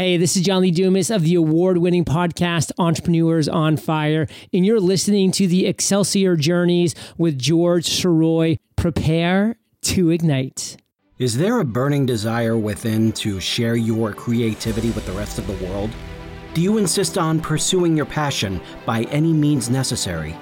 [0.00, 4.64] Hey, this is John Lee Dumas of the award winning podcast Entrepreneurs on Fire, and
[4.64, 8.56] you're listening to the Excelsior Journeys with George Sirois.
[8.76, 10.78] Prepare to ignite.
[11.18, 15.66] Is there a burning desire within to share your creativity with the rest of the
[15.66, 15.90] world?
[16.54, 20.34] Do you insist on pursuing your passion by any means necessary?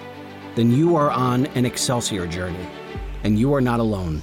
[0.55, 2.65] Then you are on an Excelsior journey,
[3.25, 4.23] and you are not alone.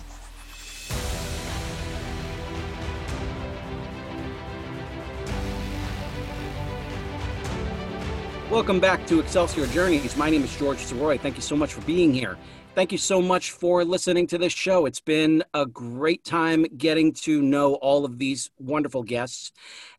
[8.56, 10.16] Welcome back to Excelsior Journeys.
[10.16, 11.20] My name is George Sirois.
[11.20, 12.38] Thank you so much for being here.
[12.74, 14.86] Thank you so much for listening to this show.
[14.86, 19.52] It's been a great time getting to know all of these wonderful guests.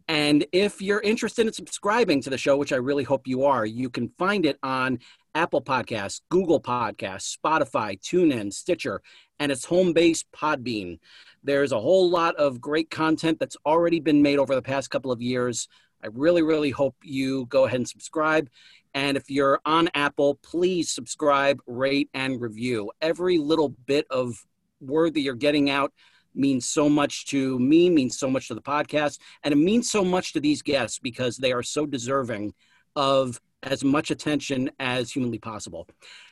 [0.08, 3.66] And if you're interested in subscribing to the show, which I really hope you are,
[3.66, 5.00] you can find it on
[5.34, 9.02] Apple Podcasts, Google Podcasts, Spotify, TuneIn, Stitcher,
[9.38, 10.98] and its home base, Podbean.
[11.44, 15.12] There's a whole lot of great content that's already been made over the past couple
[15.12, 15.68] of years
[16.02, 18.48] I really, really hope you go ahead and subscribe.
[18.94, 22.90] And if you're on Apple, please subscribe, rate, and review.
[23.00, 24.44] Every little bit of
[24.80, 25.92] word that you're getting out
[26.34, 30.04] means so much to me, means so much to the podcast, and it means so
[30.04, 32.54] much to these guests because they are so deserving
[32.94, 35.88] of as much attention as humanly possible.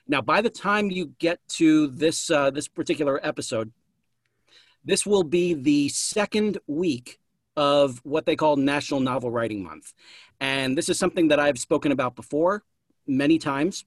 [0.06, 3.72] Now, by the time you get to this uh, this particular episode,
[4.84, 7.18] this will be the second week
[7.56, 9.92] of what they call National Novel Writing Month.
[10.40, 12.62] And this is something that I've spoken about before
[13.06, 13.84] many times.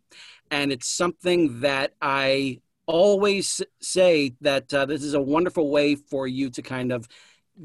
[0.52, 6.28] And it's something that I always say that uh, this is a wonderful way for
[6.28, 7.08] you to kind of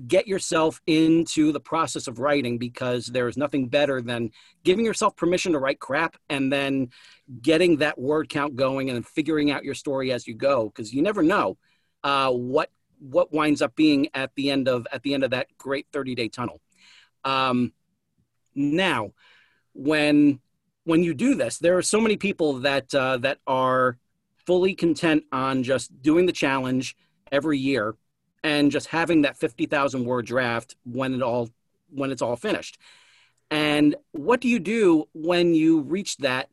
[0.07, 4.31] get yourself into the process of writing because there is nothing better than
[4.65, 6.89] giving yourself permission to write crap and then
[7.43, 11.03] getting that word count going and figuring out your story as you go because you
[11.03, 11.59] never know
[12.05, 12.71] uh, what
[13.03, 16.15] what winds up being at the end of at the end of that great 30
[16.15, 16.61] day tunnel.
[17.25, 17.73] Um,
[18.55, 19.13] now
[19.75, 20.41] when
[20.85, 23.99] when you do this there are so many people that uh, that are
[24.47, 26.97] fully content on just doing the challenge
[27.31, 27.95] every year
[28.43, 31.49] and just having that 50,000 word draft when it all
[31.91, 32.79] when it's all finished.
[33.51, 36.49] And what do you do when you reach that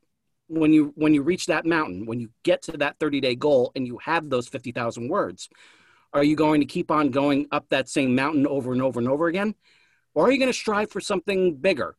[0.48, 3.72] when you when you reach that mountain when you get to that 30 day goal
[3.76, 5.48] and you have those 50,000 words
[6.14, 9.10] are you going to keep on going up that same mountain over and over and
[9.10, 9.56] over again?
[10.14, 11.96] Or are you going to strive for something bigger?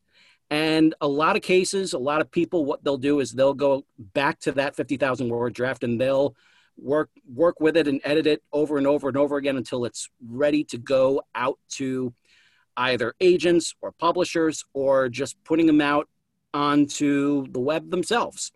[0.51, 3.85] And a lot of cases, a lot of people, what they'll do is they'll go
[3.99, 6.35] back to that 50,000 word draft and they'll
[6.77, 10.09] work work with it and edit it over and over and over again until it's
[10.27, 12.15] ready to go out to
[12.77, 16.09] either agents or publishers or just putting them out
[16.55, 18.51] onto the web themselves.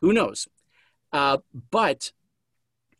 [0.00, 0.48] Who knows?
[1.12, 1.38] Uh,
[1.70, 2.12] but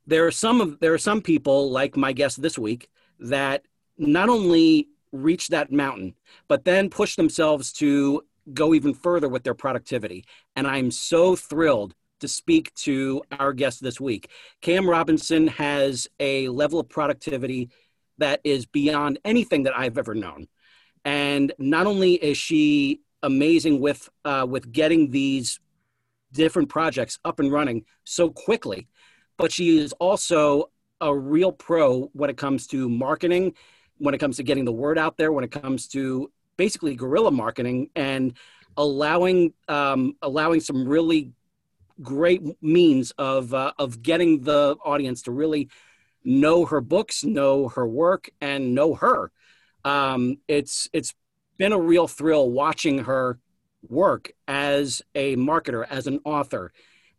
[0.07, 3.63] there are some of there are some people like my guest this week that
[3.99, 6.15] not only reach that mountain
[6.49, 8.23] but then push themselves to
[8.53, 10.25] go even further with their productivity.
[10.55, 14.31] And i'm so thrilled to speak to our guest this week.
[14.63, 17.69] KM Robinson has a level of productivity
[18.17, 20.47] that is beyond anything that i've ever known.
[21.05, 25.59] And not only is she amazing with uh, with getting these
[26.33, 28.89] different projects up and running so quickly
[29.37, 30.71] but she is also
[31.01, 33.55] a real pro when it comes to marketing,
[33.99, 37.31] when it comes to getting the word out there, when it comes to basically guerrilla
[37.31, 38.35] marketing and
[38.77, 41.33] allowing um, allowing some really
[42.03, 45.69] great means of uh, of getting the audience to really
[46.25, 49.31] know her books, know her work, and know her.
[49.85, 51.15] Um, it's it's
[51.59, 53.39] been a real thrill watching her
[53.89, 56.73] work as a marketer, as an author,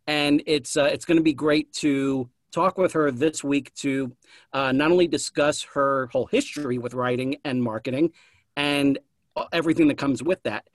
[0.07, 4.15] and it's uh, it's going to be great to talk with her this week to
[4.53, 8.11] uh, not only discuss her whole history with writing and marketing
[8.55, 8.97] and
[9.51, 10.65] everything that comes with that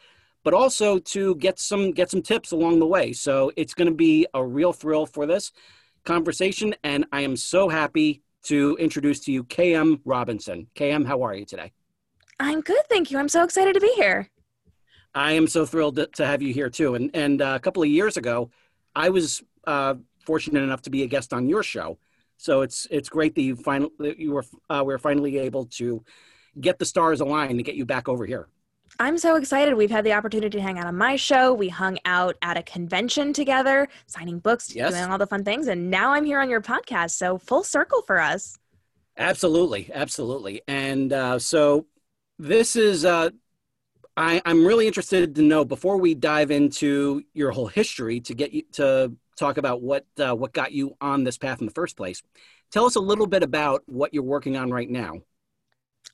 [0.44, 3.12] but also to get some get some tips along the way.
[3.12, 5.52] So it's going to be a real thrill for this
[6.04, 10.66] conversation and i am so happy to introduce to you km robinson.
[10.74, 11.72] Km how are you today?
[12.40, 13.18] I'm good thank you.
[13.18, 14.28] I'm so excited to be here.
[15.14, 16.94] I am so thrilled to have you here too.
[16.96, 18.50] And and uh, a couple of years ago
[18.94, 19.94] I was uh,
[20.24, 21.98] fortunate enough to be a guest on your show,
[22.36, 25.66] so it's it's great that you finally that you were uh, we are finally able
[25.66, 26.04] to
[26.60, 28.48] get the stars aligned to get you back over here.
[28.98, 29.74] I'm so excited.
[29.74, 31.54] We've had the opportunity to hang out on my show.
[31.54, 34.92] We hung out at a convention together, signing books, yes.
[34.92, 37.12] doing all the fun things, and now I'm here on your podcast.
[37.12, 38.58] So full circle for us.
[39.16, 40.62] Absolutely, absolutely.
[40.68, 41.86] And uh, so
[42.38, 43.30] this is uh,
[44.16, 48.52] I, am really interested to know before we dive into your whole history to get
[48.52, 51.96] you to talk about what uh, what got you on this path in the first
[51.96, 52.22] place.
[52.70, 55.20] Tell us a little bit about what you're working on right now.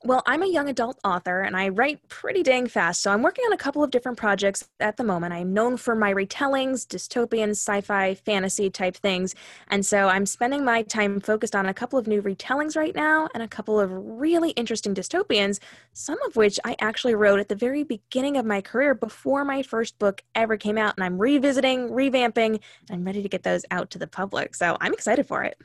[0.05, 3.03] Well, I'm a young adult author and I write pretty dang fast.
[3.03, 5.35] So I'm working on a couple of different projects at the moment.
[5.35, 9.35] I'm known for my retellings, dystopian, sci fi, fantasy type things.
[9.67, 13.29] And so I'm spending my time focused on a couple of new retellings right now
[13.35, 15.59] and a couple of really interesting dystopians,
[15.95, 19.65] some of which I actually wrote at the very beginning of my career before my
[19.65, 20.95] first book ever came out.
[20.97, 24.55] And I'm revisiting, revamping, and I'm ready to get those out to the public.
[24.55, 25.59] So I'm excited for it.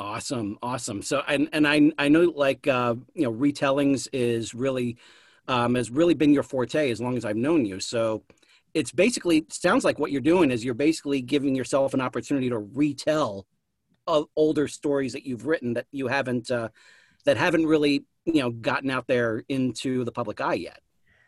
[0.00, 1.02] Awesome, awesome.
[1.02, 4.96] So, and and I I know like uh, you know retellings is really
[5.48, 7.80] um, has really been your forte as long as I've known you.
[7.80, 8.22] So,
[8.74, 12.58] it's basically sounds like what you're doing is you're basically giving yourself an opportunity to
[12.58, 13.46] retell
[14.06, 16.68] uh, older stories that you've written that you haven't uh,
[17.24, 20.80] that haven't really you know gotten out there into the public eye yet.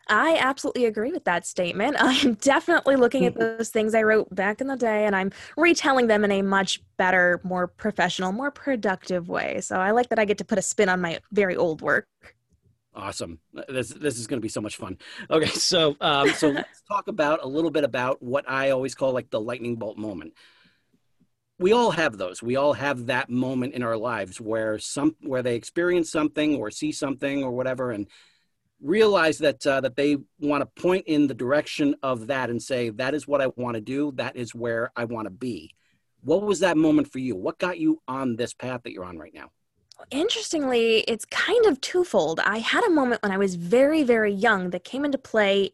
[0.07, 1.95] I absolutely agree with that statement.
[1.99, 6.07] I'm definitely looking at those things I wrote back in the day and I'm retelling
[6.07, 9.61] them in a much better, more professional, more productive way.
[9.61, 12.07] So I like that I get to put a spin on my very old work.
[12.93, 13.39] Awesome.
[13.69, 14.97] This this is going to be so much fun.
[15.29, 19.13] Okay, so um, so let's talk about a little bit about what I always call
[19.13, 20.33] like the lightning bolt moment.
[21.57, 22.43] We all have those.
[22.43, 26.69] We all have that moment in our lives where some where they experience something or
[26.69, 28.07] see something or whatever, and
[28.81, 32.89] realize that uh, that they want to point in the direction of that and say
[32.89, 34.11] that is what I want to do.
[34.15, 35.73] That is where I want to be.
[36.23, 37.35] What was that moment for you?
[37.35, 39.49] What got you on this path that you're on right now?
[40.09, 42.39] Interestingly, it's kind of twofold.
[42.39, 45.71] I had a moment when I was very, very young that came into play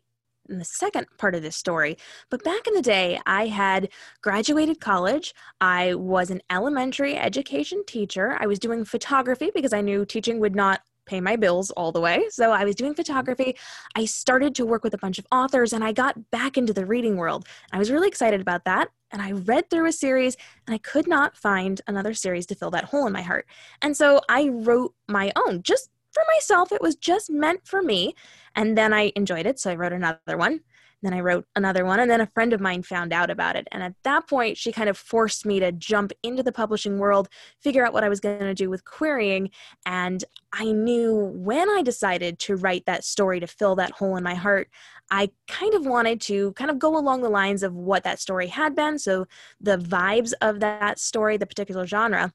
[0.50, 1.98] in the second part of this story.
[2.30, 3.90] But back in the day, I had
[4.22, 5.34] graduated college.
[5.60, 8.38] I was an elementary education teacher.
[8.40, 12.02] I was doing photography because I knew teaching would not pay my bills all the
[12.02, 12.26] way.
[12.30, 13.58] So I was doing photography.
[13.96, 16.86] I started to work with a bunch of authors and I got back into the
[16.86, 17.48] reading world.
[17.72, 18.90] I was really excited about that.
[19.12, 20.36] And I read through a series
[20.68, 23.48] and I could not find another series to fill that hole in my heart.
[23.82, 26.72] And so I wrote my own just for myself.
[26.72, 28.16] It was just meant for me.
[28.56, 29.60] And then I enjoyed it.
[29.60, 30.62] So I wrote another one.
[31.04, 33.68] Then I wrote another one, and then a friend of mine found out about it.
[33.72, 37.30] And at that point, she kind of forced me to jump into the publishing world,
[37.62, 39.52] figure out what I was going to do with querying.
[39.86, 40.24] And
[40.54, 44.34] I knew when I decided to write that story to fill that hole in my
[44.34, 44.70] heart,
[45.12, 48.48] I kind of wanted to kind of go along the lines of what that story
[48.48, 48.98] had been.
[48.98, 49.28] So
[49.62, 52.34] the vibes of that story, the particular genre.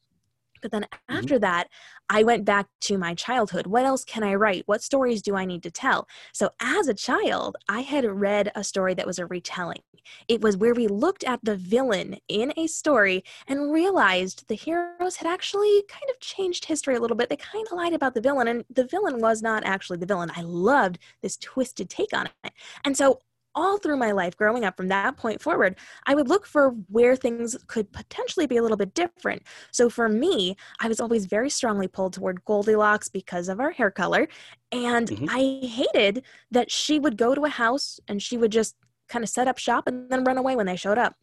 [0.62, 1.16] But then mm-hmm.
[1.16, 1.42] after mm-hmm.
[1.42, 1.68] that,
[2.08, 3.66] I went back to my childhood.
[3.66, 4.62] What else can I write?
[4.66, 6.08] What stories do I need to tell?
[6.32, 9.82] So, as a child, I had read a story that was a retelling.
[10.28, 15.16] It was where we looked at the villain in a story and realized the heroes
[15.16, 17.28] had actually kind of changed history a little bit.
[17.28, 20.30] They kind of lied about the villain, and the villain was not actually the villain.
[20.34, 22.52] I loved this twisted take on it.
[22.84, 23.20] And so,
[23.54, 25.76] all through my life growing up from that point forward,
[26.06, 29.43] I would look for where things could potentially be a little bit different.
[29.70, 33.90] So for me, I was always very strongly pulled toward Goldilocks because of our hair
[33.90, 34.28] color.
[34.70, 35.26] And mm-hmm.
[35.28, 38.76] I hated that she would go to a house and she would just
[39.08, 41.16] kind of set up shop and then run away when they showed up.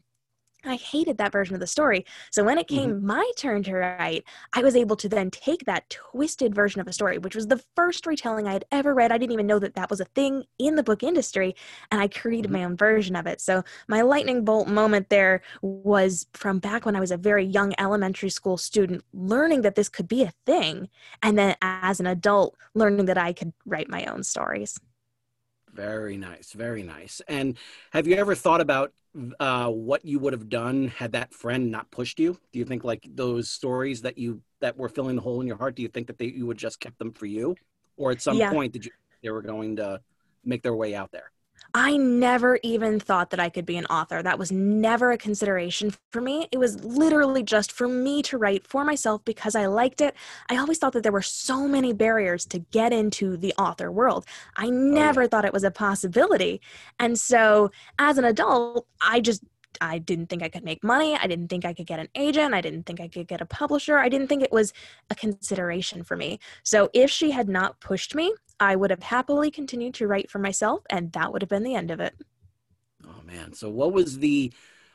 [0.66, 2.06] I hated that version of the story.
[2.32, 3.08] So when it came mm-hmm.
[3.08, 6.94] my turn to write, I was able to then take that twisted version of a
[6.94, 9.12] story, which was the first retelling I had ever read.
[9.12, 11.56] I didn't even know that that was a thing in the book industry,
[11.92, 12.62] and I created mm-hmm.
[12.62, 13.40] my own version of it.
[13.40, 17.74] So my lightning bolt moment there was from back when I was a very young
[17.80, 20.90] elementary school student, learning that this could be a thing,
[21.24, 24.80] and then as an adult, learning that I could write my own stories.
[25.74, 27.21] Very nice, very nice.
[27.27, 27.58] And
[27.91, 28.94] have you ever thought about
[29.39, 32.38] uh, what you would have done had that friend not pushed you?
[32.51, 35.58] Do you think like those stories that you that were filling the hole in your
[35.58, 35.75] heart?
[35.75, 37.55] Do you think that they, you would just kept them for you,
[37.98, 38.51] or at some yeah.
[38.51, 38.91] point did you
[39.24, 40.01] they were going to
[40.44, 41.32] make their way out there?
[41.74, 44.24] I never even thought that I could be an author.
[44.24, 46.48] That was never a consideration for me.
[46.52, 50.16] It was literally just for me to write for myself because I liked it.
[50.50, 54.26] I always thought that there were so many barriers to get into the author world.
[54.56, 55.28] I never oh, yeah.
[55.30, 56.62] thought it was a possibility.
[57.00, 59.44] And so as an adult, I just
[59.82, 61.16] I didn't think I could make money.
[61.16, 62.54] I didn't think I could get an agent.
[62.54, 63.98] I didn't think I could get a publisher.
[63.98, 64.74] I didn't think it was
[65.10, 66.40] a consideration for me.
[66.64, 70.40] So if she had not pushed me, I would have happily continued to write for
[70.40, 72.14] myself, and that would have been the end of it.
[73.06, 73.54] Oh man!
[73.54, 74.52] So what was the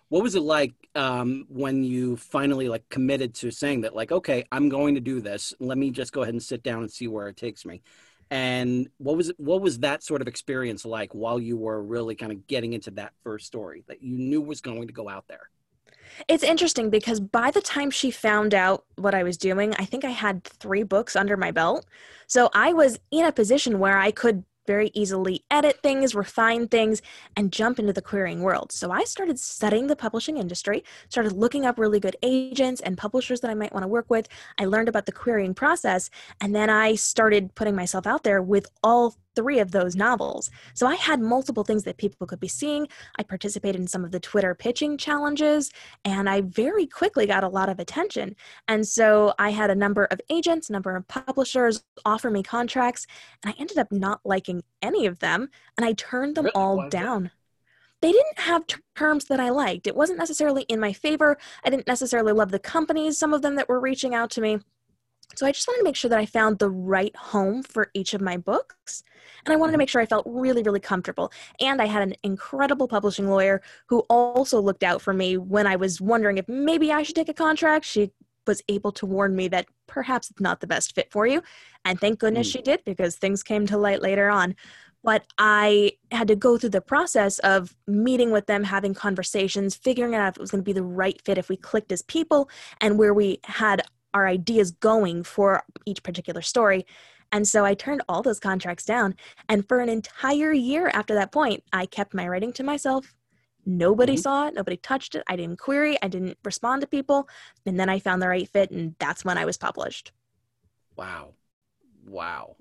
[0.09, 4.45] what was it like um, when you finally like committed to saying that like okay
[4.53, 7.09] i'm going to do this let me just go ahead and sit down and see
[7.09, 7.83] where it takes me
[8.31, 12.33] and what was what was that sort of experience like while you were really kind
[12.33, 15.51] of getting into that first story that you knew was going to go out there
[16.29, 20.05] it's interesting because by the time she found out what I was doing, I think
[20.05, 21.87] I had three books under my belt.
[22.27, 27.03] So I was in a position where I could very easily edit things, refine things,
[27.37, 28.73] and jump into the querying world.
[28.73, 33.41] So I started studying the publishing industry, started looking up really good agents and publishers
[33.41, 34.29] that I might want to work with.
[34.59, 38.67] I learned about the querying process, and then I started putting myself out there with
[38.83, 40.51] all three of those novels.
[40.75, 42.89] So I had multiple things that people could be seeing.
[43.19, 45.71] I participated in some of the Twitter pitching challenges,
[46.05, 48.37] and I very quickly got a lot of attention.
[48.69, 53.07] And so I had a number of agents, a number of publishers offer me contracts,
[53.43, 56.55] and I ended up not liking any of them, and I turned them Really?
[56.55, 57.31] all down.
[58.03, 59.87] They didn't have t- terms that I liked.
[59.87, 61.39] It wasn't necessarily in my favor.
[61.65, 64.59] I didn't necessarily love the companies, some of them that were reaching out to me.
[65.35, 68.15] So I just wanted to make sure that I found the right home for each
[68.15, 69.03] of my books.
[69.45, 71.33] And I wanted to make sure I felt really, really comfortable.
[71.61, 75.77] And I had an incredible publishing lawyer who also looked out for me when I
[75.77, 77.85] was wondering if maybe I should take a contract.
[77.85, 78.11] She
[78.47, 81.43] was able to warn me that perhaps it's not the best fit for you.
[81.85, 82.53] And thank goodness Mm.
[82.53, 84.55] she did because things came to light later on.
[85.03, 90.15] But I had to go through the process of meeting with them, having conversations, figuring
[90.15, 92.49] out if it was going to be the right fit, if we clicked as people,
[92.81, 93.83] and where we had
[94.15, 96.87] our ideas going for each particular story.
[97.33, 99.17] And so I turned all those contracts down.
[99.49, 103.13] And for an entire year after that point, I kept my writing to myself.
[103.67, 104.21] Nobody Mhm.
[104.21, 105.25] saw it, nobody touched it.
[105.27, 107.29] I didn't query, I didn't respond to people.
[107.67, 110.13] And then I found the right fit, and that's when I was published.
[110.97, 111.35] Wow.
[112.07, 112.57] Wow.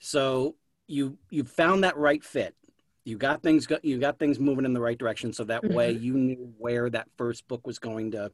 [0.00, 2.54] So you you found that right fit.
[3.04, 5.92] You got things go, you got things moving in the right direction so that way
[5.92, 8.32] you knew where that first book was going to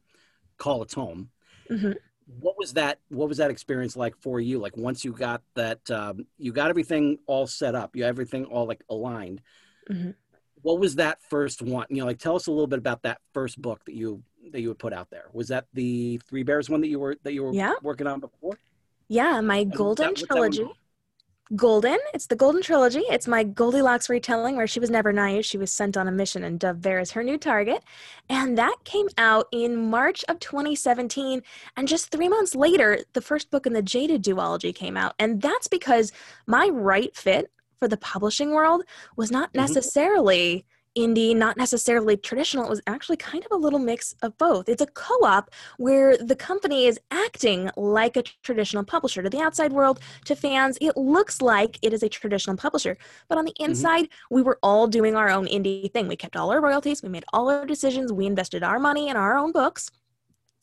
[0.57, 1.29] call its home.
[1.69, 1.97] Mhm.
[2.39, 4.59] What was that what was that experience like for you?
[4.59, 8.65] Like once you got that um, you got everything all set up, you everything all
[8.65, 9.41] like aligned.
[9.89, 10.15] Mhm.
[10.61, 11.87] What was that first one?
[11.89, 14.61] You know, like tell us a little bit about that first book that you that
[14.61, 15.25] you would put out there.
[15.33, 17.73] Was that the Three Bears one that you were that you were Yeah.
[17.81, 18.57] working on before?
[19.07, 20.63] Yeah, my And Golden that- what's that Trilogy.
[21.55, 21.97] Golden.
[22.13, 23.03] It's the Golden Trilogy.
[23.09, 25.45] It's my Goldilocks retelling where she was never naive.
[25.45, 27.83] She was sent on a mission and Dove Bear is her new target.
[28.29, 31.41] And that came out in March of 2017.
[31.75, 35.13] And just three months later, the first book in the Jaded duology came out.
[35.19, 36.13] And that's because
[36.47, 38.83] my right fit for the publishing world
[39.17, 39.57] was not Mhm.
[39.61, 40.65] necessarily
[40.97, 42.65] indie, not necessarily traditional.
[42.65, 44.69] It was actually kind of a little mix of both.
[44.69, 49.23] It's a co op where the company is acting like a traditional publisher.
[49.23, 52.97] To the outside world, to fans, it looks like it is a traditional publisher.
[53.29, 53.71] But on the mm-hmm.
[53.71, 56.07] inside, we were all doing our own indie thing.
[56.07, 59.15] We kept all our royalties, we made all our decisions, we invested our money in
[59.15, 59.89] our own books.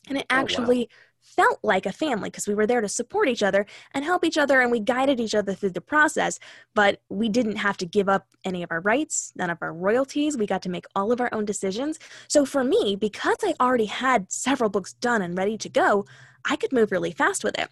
[0.07, 0.35] And it Oh,
[0.81, 0.87] wow.
[1.21, 4.37] Felt like a family because we were there to support each other and help each
[4.37, 6.39] other and we guided each other through the process
[6.73, 10.37] but we didn't have to give up any of our rights none of our royalties
[10.37, 13.85] we got to make all of our own decisions so for me because i already
[13.85, 16.05] had several books done and ready to go
[16.45, 17.69] i could move really fast with it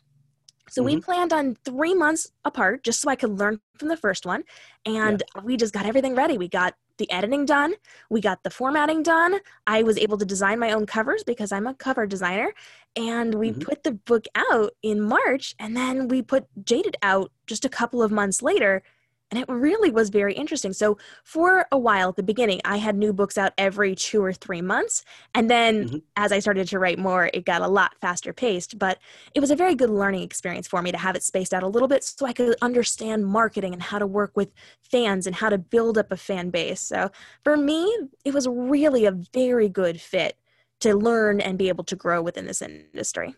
[0.69, 1.01] so we mm-hmm.
[1.01, 4.43] planned on three months apart just so I could learn from the first one.
[4.85, 6.37] And we just got everything ready.
[6.37, 7.75] We got the editing done,
[8.09, 9.39] we got the formatting done.
[9.65, 12.53] I was able to design my own covers because I'm a cover designer.
[12.95, 13.61] And we Mhm.
[13.61, 18.01] put the book out in March, and then we put Jaded out just a couple
[18.01, 18.83] of months later.
[19.29, 20.71] And it really was very interesting.
[20.71, 24.31] So, for a while at the beginning, I had new books out every two or
[24.31, 25.03] three months.
[25.35, 26.01] And then Mhm.
[26.15, 28.79] as I started to write more, it got a lot faster paced.
[28.79, 28.99] But
[29.35, 31.67] it was a very good learning experience for me to have it spaced out a
[31.67, 35.49] little bit so I could understand marketing and how to work with fans and how
[35.49, 36.79] to build up a fan base.
[36.81, 37.11] So,
[37.43, 37.93] for me,
[38.23, 40.37] it was really a very good fit
[40.79, 43.35] to learn and be able to grow within this industry.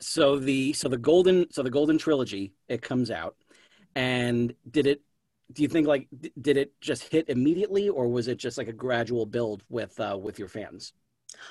[0.00, 3.36] so the so the golden so the golden trilogy it comes out
[3.94, 5.02] and did it
[5.52, 6.08] do you think like
[6.40, 10.16] did it just hit immediately or was it just like a gradual build with uh
[10.20, 10.92] with your fans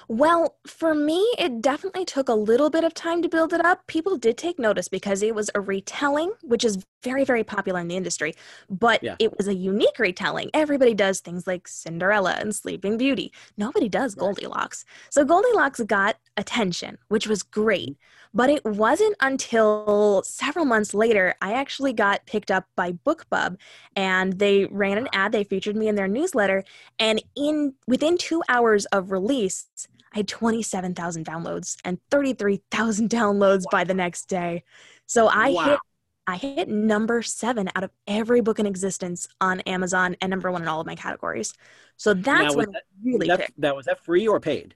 [0.07, 3.85] Well, for me, it definitely took a little bit of time to build it up.
[3.87, 7.87] People did take notice because it was a retelling, which is very, very popular in
[7.87, 8.33] the industry,
[8.69, 9.15] but Yeah.
[9.19, 10.49] it was a unique retelling.
[10.53, 13.31] Everybody does things like Cinderella and Sleeping Beauty.
[13.55, 14.15] Nobody does.
[14.15, 14.83] Goldilocks.
[15.09, 17.97] So Goldilocks got attention, which was great.
[18.37, 23.57] But it wasn't until several months later I actually got picked up by BookBub
[23.95, 25.31] and they ran an ad.
[25.31, 26.63] They featured me in their newsletter
[26.99, 29.65] and in within two hours of release
[30.13, 34.63] i had 27000 downloads and 33000 downloads by the next day
[35.05, 35.63] so i Wow.
[35.65, 35.79] hit
[36.27, 40.61] i hit number seven out of every book in existence on amazon and number one
[40.61, 41.53] in all of my categories
[41.97, 44.75] so that's was when that- really that, that was that free or paid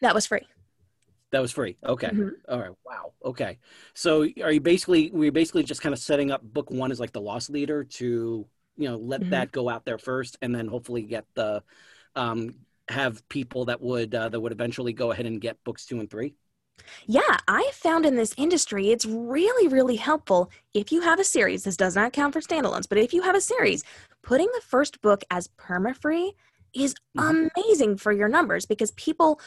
[0.00, 0.46] that was free
[1.32, 1.76] that was free.
[1.84, 2.12] Okay.
[2.12, 2.30] Mhm.
[2.48, 2.70] all right.
[2.84, 3.12] Wow.
[3.24, 3.58] Okay.
[3.94, 7.12] So are you basically we're basically just kind of setting up book one as like
[7.12, 8.46] the loss leader to
[8.76, 9.30] you know let Mhm.
[9.30, 11.62] that go out there first and then hopefully get the
[12.16, 12.54] um
[12.88, 16.10] have people that would uh, that would eventually go ahead and get books two and
[16.10, 16.34] three?
[17.06, 21.64] Yeah, I found in this industry it's really, really helpful if you have a series.
[21.64, 23.82] This does not count for standalones, but if you have a series,
[24.22, 26.34] putting the first book as perma free
[26.74, 27.50] is Mhm.
[27.56, 29.40] amazing for your numbers because people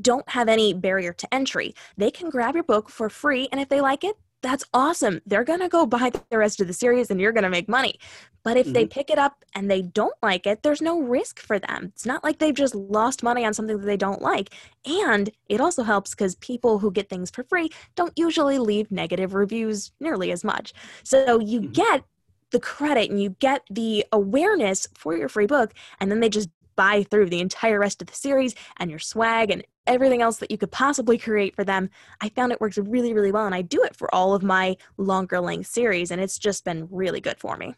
[0.00, 1.74] don't have any barrier to entry.
[1.96, 5.20] They can grab your book for free, and if they like it, that's awesome.
[5.26, 7.68] They're going to go buy the rest of the series and you're going to make
[7.68, 7.98] money.
[8.42, 11.58] But if they pick it up and they don't like it, there's no risk for
[11.58, 11.92] them.
[11.94, 14.54] It's not like they've just lost money on something that they don't like.
[14.86, 19.34] And it also helps because people who get things for free don't usually leave negative
[19.34, 20.72] reviews nearly as much.
[21.04, 21.74] So you Mhm.
[21.74, 22.04] get
[22.50, 26.48] the credit and you get the awareness for your free book, and then they just
[26.80, 30.50] buy through the entire rest of the series and your swag and everything else that
[30.50, 31.90] you could possibly create for them.
[32.22, 34.78] I found it works really, really well, and I do it for all of my
[34.96, 37.74] longer length series, and it's just been really good for me.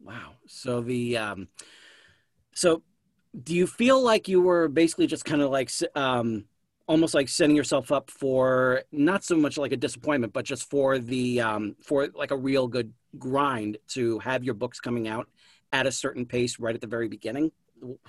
[0.00, 0.34] Wow.
[0.46, 1.48] So the um,
[2.54, 2.82] so
[3.42, 6.44] do you feel like you were basically just kind of like um,
[6.86, 11.00] almost like setting yourself up for not so much like a disappointment, but just for
[11.00, 15.28] the um, for like a real good grind to have your books coming out
[15.72, 17.50] at a certain pace right at the very beginning.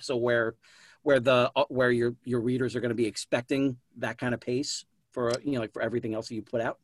[0.00, 0.54] So where
[1.02, 4.40] where the uh, where your your readers are going to be expecting that kind of
[4.40, 6.78] pace for you know like for everything else that you put out.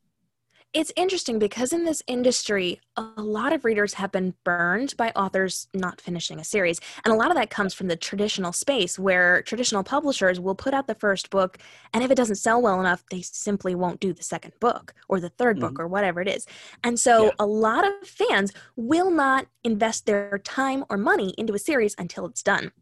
[0.73, 5.69] It's interesting because in this industry, a lot of readers have been burned by authors
[5.75, 6.81] not finishing a series.
[7.05, 10.73] And a lot of that comes from the traditional space where traditional publishers will put
[10.73, 11.59] out the first book,
[11.93, 15.21] and if it doesn't sell well enough, they simply won't do the second book or
[15.21, 16.47] the 3rd book or whatever it is.
[16.83, 17.31] And so Yeah.
[17.39, 22.25] a lot of fans will not invest their time or money into a series until
[22.25, 22.73] it's done.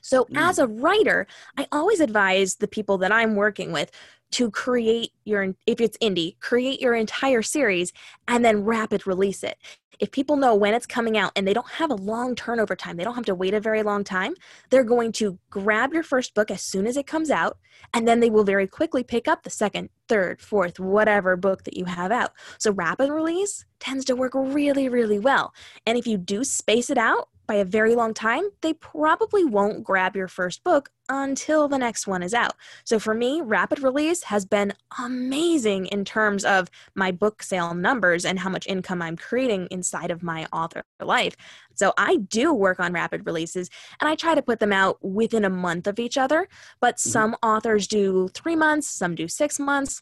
[0.00, 0.36] So, Mm.
[0.48, 3.90] as a writer, I always advise the people that I'm working with
[4.32, 7.92] to create your, if it's indie, create your entire series
[8.26, 9.58] and then rapid release it.
[10.00, 12.96] If people know when it's coming out and they don't have a long turnover time,
[12.96, 14.34] they don't have to wait a very long time,
[14.70, 17.58] they're going to grab your first book as soon as it comes out,
[17.94, 21.76] and then they will very quickly pick up the second, third, fourth, whatever book that
[21.76, 22.32] you have out.
[22.58, 25.52] So, rapid release tends to work really, really well.
[25.86, 29.84] And if you do space it out, by a very long time, they probably won't
[29.84, 32.54] grab your first book until the next one is out.
[32.84, 38.24] So for me, rapid release has been amazing in terms of my book sale numbers
[38.24, 41.36] and how much income I'm creating inside of my author life.
[41.74, 43.68] So I do work on rapid releases
[44.00, 46.48] and I try to put them out within a month of each other,
[46.80, 47.10] but mm-hmm.
[47.10, 50.00] some authors do 3 months, some do 6 months.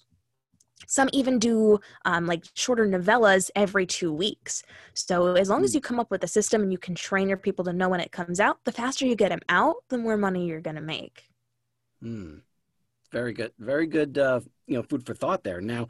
[0.87, 4.62] Some even do um, like shorter novellas every two weeks.
[4.95, 5.75] So as long as Mm.
[5.75, 8.01] you come up with a system and you can train your people to know when
[8.01, 10.83] it comes out, the faster you get them out, the more money you're going to
[10.83, 11.29] make.
[12.03, 12.38] Hmm.
[13.12, 13.53] Very good.
[13.59, 14.19] Very good.
[14.19, 15.61] Uh, you know, food for thought there.
[15.61, 15.88] Now,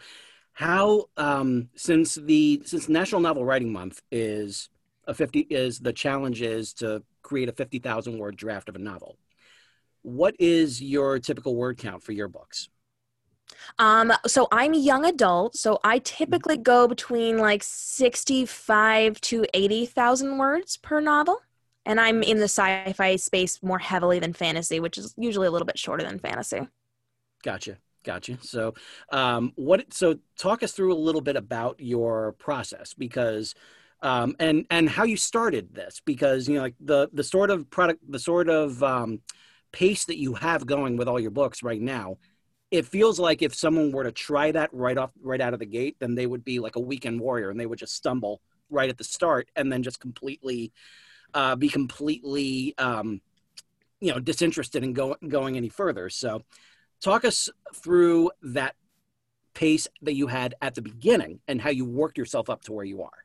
[0.53, 4.68] how um, since the since National Novel Writing Month is
[5.07, 8.79] a fifty is the challenge is to create a fifty thousand word draft of a
[8.79, 9.16] novel.
[10.03, 12.68] What is your typical word count for your books?
[13.78, 20.38] Um, so I'm a young adult, so I typically go between like 65 to 80,000
[20.38, 21.38] words per novel.
[21.86, 25.50] And I'm in the sci fi space more heavily than fantasy, which is usually a
[25.50, 26.68] little bit shorter than fantasy.
[27.42, 27.78] Gotcha.
[28.04, 28.38] Gotcha.
[28.42, 28.74] So,
[29.12, 29.92] um, what?
[29.92, 33.54] So, talk us through a little bit about your process because,
[34.00, 37.68] um, and and how you started this because you know like the the sort of
[37.68, 39.20] product, the sort of um,
[39.72, 42.16] pace that you have going with all your books right now.
[42.70, 45.66] It feels like if someone were to try that right off, right out of the
[45.66, 48.88] gate, then they would be like a weekend warrior and they would just stumble right
[48.88, 50.72] at the start and then just completely,
[51.35, 53.20] uh, be completely, um,
[54.00, 56.09] you know, disinterested in going going any further.
[56.09, 56.42] So,
[57.00, 58.76] talk us through that
[59.54, 62.85] pace that you had at the beginning and how you worked yourself up to where
[62.85, 63.24] you are.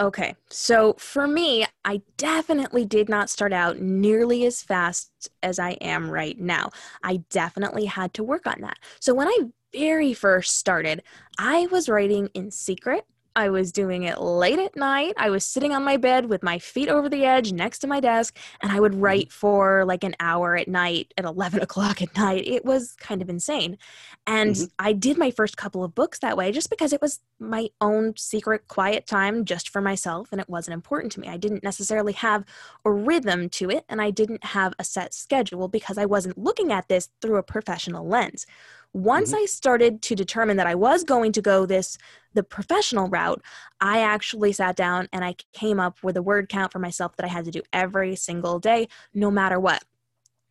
[0.00, 5.72] Okay, so for me, I definitely did not start out nearly as fast as I
[5.80, 6.70] am right now.
[7.04, 8.78] I definitely had to work on that.
[8.98, 9.38] So when I
[9.72, 11.04] very first started,
[11.38, 13.04] I was writing in secret.
[13.36, 15.14] I was doing it late at night.
[15.16, 17.98] I was sitting on my bed with my feet over the edge next to my
[17.98, 22.16] desk, and I would write for like an hour at night at 11 o'clock at
[22.16, 22.46] night.
[22.46, 23.76] It was kind of insane.
[24.24, 24.70] And Mhm.
[24.78, 28.16] I did my first couple of books that way just because it was my own
[28.16, 31.26] secret, quiet time just for myself, and it wasn't important to me.
[31.28, 32.44] I didn't necessarily have
[32.84, 36.70] a rhythm to it, and I didn't have a set schedule because I wasn't looking
[36.70, 38.46] at this through a professional lens.
[38.94, 41.98] Once I started to determine that I was going to go this
[42.34, 43.42] the professional route,
[43.80, 47.24] I actually sat down and I came up with a word count for myself that
[47.24, 49.84] I had to do every single day, no matter what.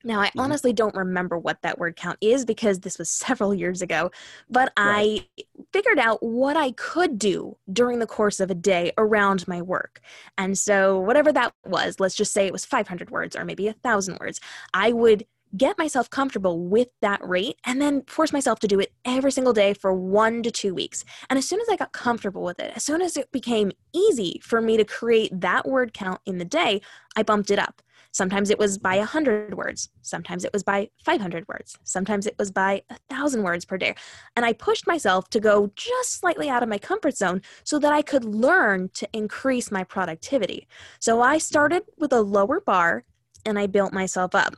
[0.05, 0.33] Now, I Mhm.
[0.37, 4.11] honestly don't remember what that word count is because this was several years ago,
[4.49, 5.09] but Right.
[5.15, 5.25] I
[5.71, 10.01] figured out what I could do during the course of a day around my work.
[10.37, 13.71] And so, whatever that was, let's just say it was 500 words or maybe a
[13.71, 14.39] 1,000 words,
[14.73, 18.91] I would get myself comfortable with that rate, and then force myself to do it
[19.05, 21.03] every single day for one to two weeks.
[21.29, 24.39] And as soon as I got comfortable with it, as soon as it became easy
[24.43, 26.81] for me to create that word count in the day,
[27.15, 27.81] I bumped it up.
[28.11, 29.89] Sometimes it was by 100 words.
[30.03, 31.77] Sometimes it was by 500 words.
[31.83, 33.95] Sometimes it was by 1,000 words per day.
[34.35, 37.91] And I pushed myself to go just slightly out of my comfort zone so that
[37.91, 40.67] I could learn to increase my productivity.
[40.99, 43.03] So I started with a lower bar
[43.45, 44.55] and I built myself up.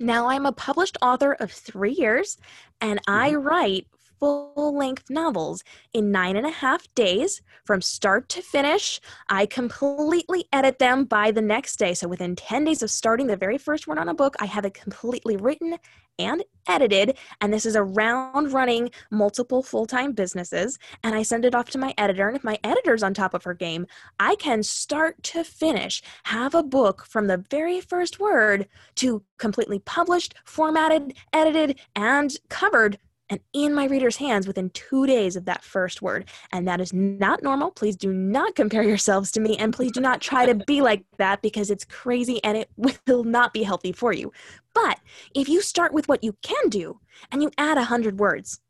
[0.00, 2.38] Now I'm a published author of three years
[2.80, 3.46] and I mm-hmm.
[3.46, 3.86] write
[4.18, 8.98] full length novels in nine and a half days from start to finish.
[9.28, 11.92] I completely edit them by the next day.
[11.92, 14.64] So within 10 days of starting the very first word on a book, I have
[14.64, 15.76] it completely written
[16.20, 17.16] and edited.
[17.40, 20.78] And this is around running multiple full time businesses.
[21.02, 22.28] And I send it off to my editor.
[22.28, 23.86] And if my editor's on top of her game,
[24.18, 29.78] I can start to finish have a book from the very first word to completely
[29.80, 32.98] published, formatted, edited, and covered
[33.30, 36.28] and in my reader's hands within two days of that first word.
[36.52, 37.70] And that is not normal.
[37.70, 39.56] Please do not compare yourselves to me.
[39.56, 42.70] And please do not try to be like that because it's crazy and it
[43.06, 44.32] will not be healthy for you.
[44.74, 45.00] But
[45.34, 48.60] if you start with what you can do and you add 100 words,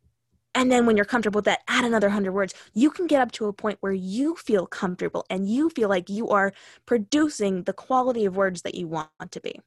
[0.54, 3.32] and then when you're comfortable with that, add another 100 words, you can get up
[3.32, 6.52] to a point where you feel comfortable and you feel like you are
[6.86, 9.60] producing the quality of words that you want to be.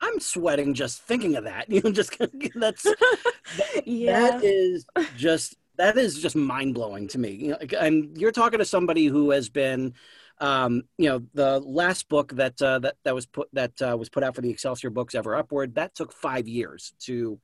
[0.00, 1.68] I'm sweating just thinking of that.
[1.70, 2.16] You know, just
[2.54, 4.30] that's that, yeah.
[4.30, 4.84] that is
[5.16, 7.32] just that is just mind blowing to me.
[7.32, 9.94] You know, and you're talking to somebody who has been,
[10.38, 14.08] um, you know, the last book that uh, that that was put that uh, was
[14.08, 15.76] put out for the Excelsior Books Ever Upward.
[15.76, 17.40] That took five years to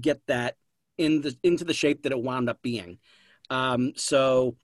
[0.00, 0.56] get that
[0.98, 2.98] in the into the shape that it wound up being.
[3.50, 4.56] Um, so,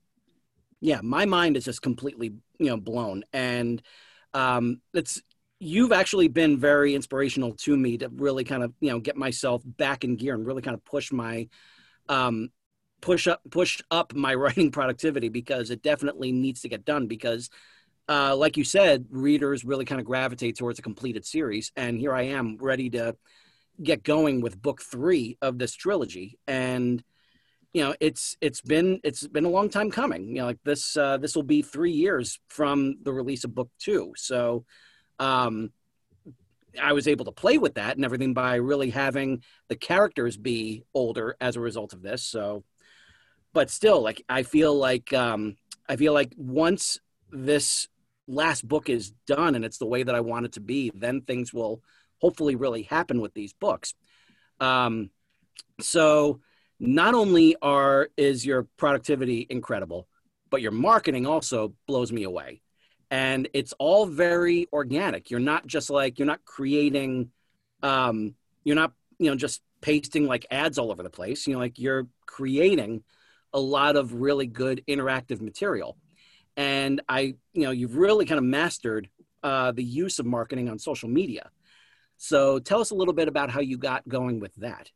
[0.79, 3.81] yeah, my mind is just completely you know blown, and
[4.33, 5.21] um, it's
[5.59, 9.61] you've actually been very inspirational to me to really kind of you know get myself
[9.65, 11.47] back in gear and really kind of push my
[12.07, 12.49] um,
[13.01, 17.49] push up push up my writing productivity because it definitely needs to get done because
[18.09, 21.71] uh, like you said readers really kind of gravitate towards a completed series.
[21.75, 23.15] And here i am ready to
[23.81, 26.37] get going with book three of this trilogy.
[26.47, 27.03] And
[27.73, 30.27] you know it's it's been it's been a long time coming.
[30.27, 33.69] You know like this uh, this will be three years from the release of book
[33.79, 34.13] two.
[34.15, 34.65] So
[35.19, 35.71] um,
[36.81, 40.83] I was able to play with that and everything by really having the characters be
[40.93, 42.23] older as a result of this.
[42.23, 42.63] So,
[43.53, 45.55] but still, like I feel like um,
[45.89, 46.99] I feel like once
[47.31, 47.87] this
[48.27, 51.21] last book is done and it's the way that I want it to be, then
[51.21, 51.81] things will
[52.21, 53.93] hopefully really happen with these books.
[54.59, 55.09] Um,
[55.81, 56.39] so,
[56.79, 60.07] not only are is your productivity incredible,
[60.49, 62.61] but your marketing also blows me away.
[63.09, 65.29] And it's all very organic.
[65.31, 67.29] You're not just like you're not creating
[67.81, 71.47] um you're not you know just pasting like ads all over the place.
[71.47, 73.03] You know like you're creating
[73.53, 75.97] a lot of really good interactive material
[76.57, 79.09] and i you know you've really kind of mastered
[79.43, 81.49] uh, the use of marketing on social media
[82.17, 84.89] so tell us a little bit about how you got going with that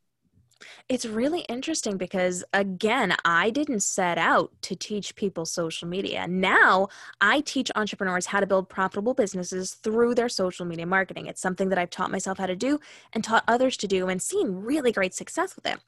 [0.89, 6.27] it's really interesting because, again, I didn't set out to teach people social media.
[6.27, 6.87] Now
[7.21, 11.27] I teach entrepreneurs how to build profitable businesses through their social media marketing.
[11.27, 12.79] It's something that I've taught myself how to do
[13.13, 15.79] and taught others to do and seen really great success with it.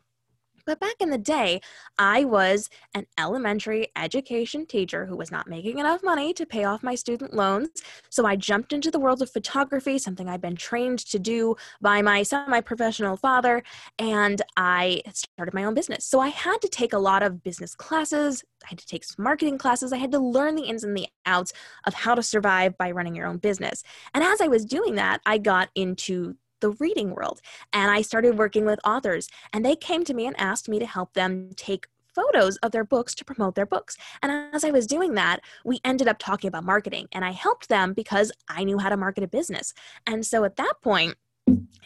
[0.70, 1.62] But back in the day,
[1.98, 6.84] I was an elementary education teacher who was not making enough money to pay off
[6.84, 7.70] my student loans.
[8.12, 12.04] So I jumped into the world of photography, something I'd been trained to do by
[12.04, 13.64] my semi professional father,
[13.98, 16.06] and I started my own business.
[16.06, 19.58] So I had to take a lot of business classes, I had to take marketing
[19.58, 21.52] classes, I had to learn the ins and the outs
[21.86, 23.82] of how to survive by running your own business.
[24.14, 27.42] And as I was doing that, I got into the reading world.
[27.74, 30.86] And I started working with authors, and they came to me and asked me to
[30.86, 33.96] help them take photos of their books to promote their books.
[34.22, 37.70] And as I was doing that, we ended up talking about marketing, and I helped
[37.70, 39.74] them because I knew how to market a business.
[40.06, 41.16] And so at that point,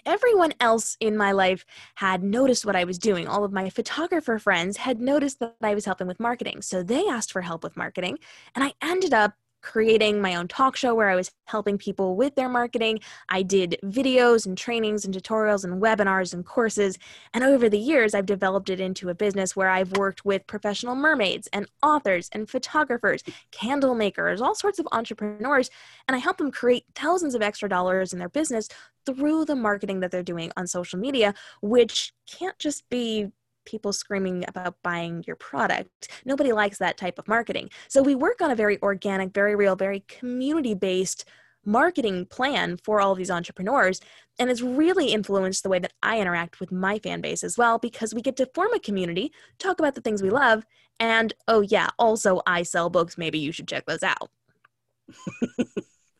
[0.06, 3.28] everyone else in my life had noticed what I was doing.
[3.28, 6.62] All of my photographer friends had noticed that I was helping with marketing.
[6.62, 8.18] So they asked for help with marketing.
[8.56, 9.34] And I ended up
[9.64, 13.00] creating my own talk show where I was helping people with their marketing.
[13.30, 17.00] I did videos and trainings and tutorials and webinars and courses.
[17.34, 20.96] And over the years, I've developed it into a business where I've worked with professional
[20.96, 25.72] mermaids and authors and photographers, candle makers, all sorts of entrepreneurs.
[26.08, 28.68] And I help them create thousands of extra dollars in their business
[29.06, 33.32] through the marketing that they're doing on social media, which can't just be
[33.66, 36.10] people screaming about buying your product.
[36.26, 37.70] Nobody likes that type of marketing.
[37.88, 41.26] So we work on a very organic, very real, very community based
[41.66, 44.02] marketing plan for all of these entrepreneurs.
[44.40, 47.78] And it's really influenced the way that I interact with my fan base as well
[47.78, 50.66] because we get to form a community, talk about the things we love,
[51.00, 53.18] and oh, yeah, also I sell books.
[53.18, 54.30] Maybe you should check those out.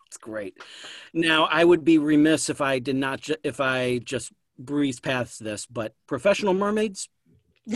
[0.08, 0.56] It's great.
[1.12, 5.44] Now, I would be remiss if I did not, ju- if I just breeze past
[5.44, 7.10] this, but professional mermaids.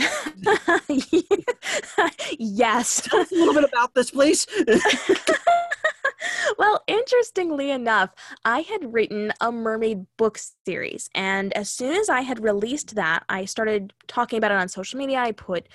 [2.38, 3.02] yes.
[3.02, 4.46] Tell us a little bit about this, please.
[6.58, 11.08] well, interestingly enough, I had written a mermaid book series.
[11.14, 14.98] And as soon as I had released that, I started talking about it on social
[14.98, 15.18] media.
[15.18, 15.68] I put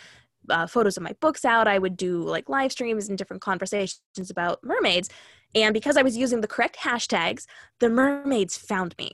[0.49, 1.67] uh, photos of my books out.
[1.67, 5.09] I would do like live streams and different conversations about mermaids.
[5.55, 7.45] And because I was using the correct hashtags,
[7.79, 9.13] the mermaids found me.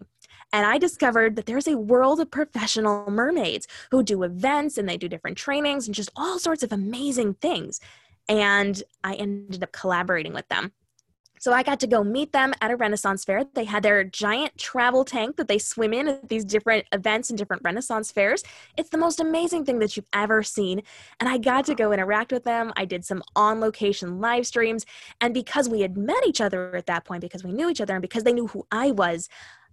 [0.51, 4.97] And I discovered that there's a world of professional mermaids who do events and they
[4.97, 7.79] do different trainings and just all sorts of amazing things.
[8.27, 10.71] And I ended up collaborating with them.
[11.41, 13.45] So I got to go meet them at a Renaissance fair.
[13.53, 17.39] They had their giant travel tank that they swim in at these different events and
[17.39, 18.43] different Renaissance fairs.
[18.75, 20.81] It's the most amazing thing that you've ever seen.
[21.21, 22.73] And I got to go interact with them.
[22.75, 24.85] I did some on location live streams.
[25.21, 27.95] And because we had met each other at that point, because we knew each other,
[27.95, 29.29] and because they knew who I was,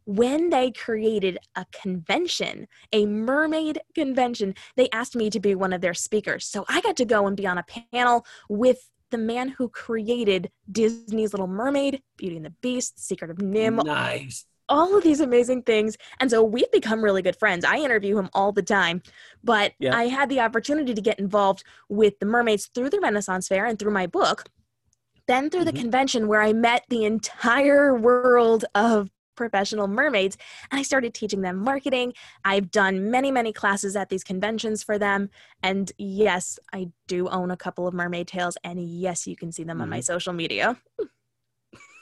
[0.07, 5.81] when they created a convention, a mermaid convention, they asked me to be one of
[5.81, 6.47] their speakers.
[6.47, 10.51] So I got to go and be on a panel with the man who created
[10.71, 13.85] Disney's Little Mermaid, Beauty and the Beast, Secret of NIMH.
[13.85, 14.47] Nice.
[14.69, 15.97] All of these amazing things.
[16.19, 17.65] And so we've become really good friends.
[17.65, 19.03] I interview him all the time.
[19.45, 19.97] But yeah.
[19.97, 23.79] I had the opportunity to get involved with the mermaids through the Renaissance Fair and
[23.79, 24.45] through my book.
[25.29, 25.77] Then through mm-hmm.
[25.77, 30.37] the convention where I met the entire world of professional mermaids
[30.71, 32.15] and I started teaching them marketing.
[32.45, 35.31] I've done many, many classes at these conventions for them.
[35.63, 38.57] And yes, I do own a couple of mermaid tails.
[38.65, 39.83] And yes, you can see them mm-hmm.
[39.83, 40.03] on my mm-hmm.
[40.03, 40.77] social media.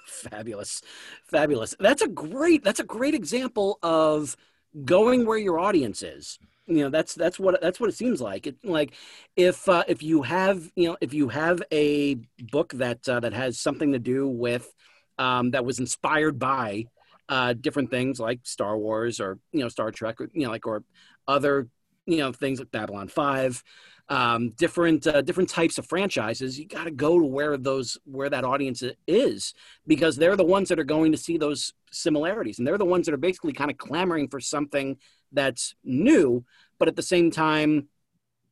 [0.06, 0.82] fabulous.
[1.26, 1.74] Fabulous.
[1.78, 4.36] That's a great, that's a great example of
[4.84, 8.46] going where your audience is you know that's that's what that's what it seems like
[8.46, 8.94] it like
[9.36, 12.16] if uh, if you have you know if you have a
[12.50, 14.72] book that uh, that has something to do with
[15.18, 16.86] um, that was inspired by
[17.28, 20.66] uh, different things like Star Wars or you know Star Trek, or, you know, like
[20.66, 20.84] or
[21.26, 21.68] other
[22.06, 23.62] you know things like Babylon Five,
[24.08, 26.58] um, different uh, different types of franchises.
[26.58, 29.54] You got to go to where those where that audience is
[29.86, 33.06] because they're the ones that are going to see those similarities, and they're the ones
[33.06, 34.98] that are basically kind of clamoring for something
[35.32, 36.44] that's new,
[36.78, 37.88] but at the same time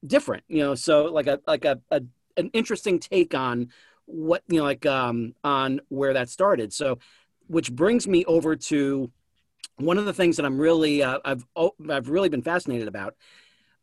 [0.07, 0.45] different.
[0.49, 2.03] You know, so like a like a, a
[2.37, 3.69] an interesting take on
[4.07, 6.73] what you know like um on where that started.
[6.73, 6.99] So
[7.53, 9.11] which brings me over to
[9.77, 13.15] one of the things that I'm really uh, I've oh, I've really been fascinated about.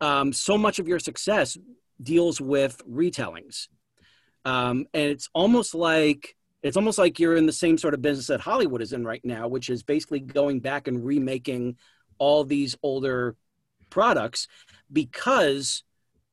[0.02, 1.56] Um, so much of your success
[2.02, 3.68] deals with retellings,
[4.44, 8.28] um, and it's almost like it's almost like you're in the same sort of business
[8.28, 11.78] that Hollywood is in right now, which is basically going back and remaking
[12.18, 13.36] all these older
[13.92, 14.48] products
[14.92, 15.84] because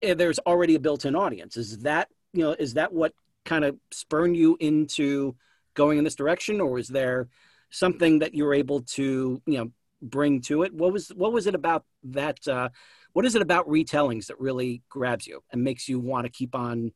[0.01, 1.59] eh, there's already a built-in audience.
[1.59, 3.12] Is that you know is that what
[3.44, 5.37] kind of spurned you into
[5.76, 7.28] going in this direction, or was there
[7.70, 9.70] something that you were able to you know
[10.02, 10.74] bring to it?
[10.74, 12.46] What was what was it about that?
[12.48, 12.70] Uh,
[13.12, 16.54] what is it about retellings that really grabs you and makes you want to keep
[16.54, 16.92] on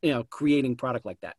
[0.00, 1.36] you know creating product like that?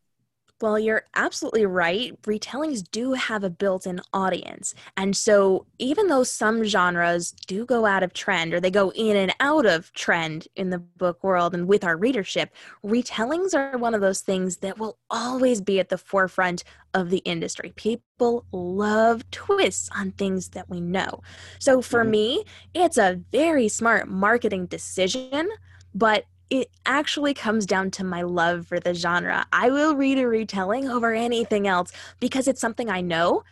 [0.60, 2.20] Well, you're absolutely right.
[2.22, 4.72] Retellings do have a built in audience.
[4.96, 9.16] And so, even though some genres do go out of trend or they go in
[9.16, 13.94] and out of trend in the book world and with our readership, retellings are one
[13.94, 16.62] of those things that will always be at the forefront
[16.94, 17.72] of the industry.
[17.74, 21.20] People love twists on things that we know.
[21.58, 22.10] So, for mm-hmm.
[22.12, 25.50] me, it's a very smart marketing decision,
[25.94, 29.44] but it actually comes down to my love for the genre.
[29.52, 31.90] I will read a retelling over anything else
[32.20, 33.42] because it's something I know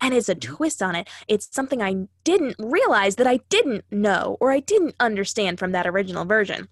[0.00, 0.54] and it's a mm-hmm.
[0.54, 1.06] twist on it.
[1.28, 5.86] It's something I didn't realize that I didn't know or I didn't understand from that
[5.86, 6.68] original version.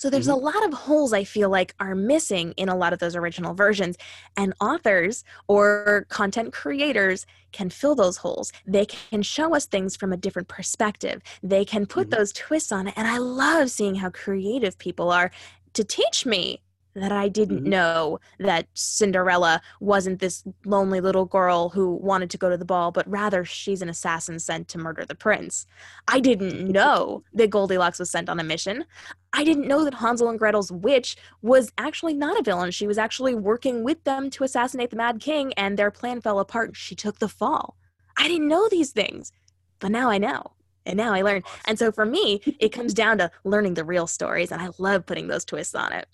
[0.00, 0.42] So there's mm-hmm.
[0.42, 3.52] a lot of holes I feel like are missing in a lot of those original
[3.52, 3.98] versions.
[4.34, 8.50] And authors or content creators can fill those holes.
[8.66, 11.20] They can show us things from a different perspective.
[11.42, 12.18] They can put mm-hmm.
[12.18, 12.94] those twists on it.
[12.96, 15.30] And I love seeing how creative people are
[15.74, 16.62] to teach me
[16.94, 17.70] that I didn't mm-hmm.
[17.70, 22.90] know that Cinderella wasn't this lonely little girl who wanted to go to the ball,
[22.90, 25.66] but rather she's an assassin sent to murder the prince.
[26.08, 28.84] I didn't know that Goldilocks was sent on a mission.
[29.32, 32.72] I didn't know that Hansel and Gretel's witch was actually not a villain.
[32.72, 36.40] She was actually working with them to assassinate the Mad King, and their plan fell
[36.40, 36.76] apart.
[36.76, 37.76] She took the fall.
[38.16, 39.32] I didn't know these things,
[39.78, 40.52] but now I know.
[40.86, 41.42] And now I learn.
[41.66, 45.06] And so for me, it comes down to learning the real stories, and I love
[45.06, 46.08] putting those twists on it.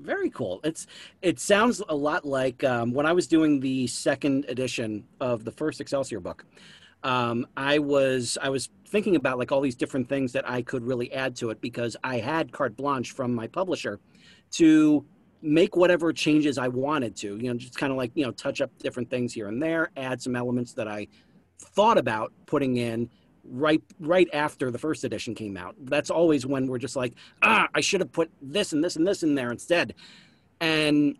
[0.00, 0.60] Very cool.
[0.64, 0.86] It's
[1.20, 5.52] it sounds a lot like um, when I was doing the second edition of the
[5.52, 6.44] first Excelsior book.
[7.04, 10.84] Um, I was I was thinking about like all these different things that I could
[10.84, 14.00] really add to it because I had carte blanche from my publisher
[14.52, 15.04] to
[15.40, 17.36] make whatever changes I wanted to.
[17.36, 19.90] You know, just kind of like you know touch up different things here and there,
[19.96, 21.08] add some elements that I
[21.58, 23.08] thought about putting in
[23.44, 25.74] right right after the first edition came out.
[25.78, 29.06] That's always when we're just like, ah, I should have put this and this and
[29.06, 29.94] this in there instead.
[30.60, 31.16] And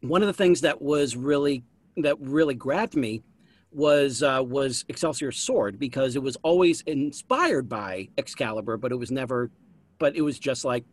[0.00, 1.64] one of the things that was really
[1.98, 3.22] that really grabbed me
[3.70, 9.10] was uh, was Excelsior sword because it was always inspired by Excalibur, but it was
[9.10, 9.50] never,
[9.98, 10.84] but it was just like,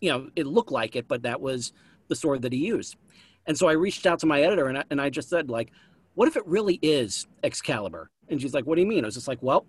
[0.00, 1.72] you know, it looked like it, but that was
[2.08, 2.96] the sword that he used.
[3.46, 5.72] And so I reached out to my editor and I, and I just said like,
[6.14, 8.10] what if it really is Excalibur?
[8.28, 9.04] And she's like, what do you mean?
[9.04, 9.66] I was just like, well,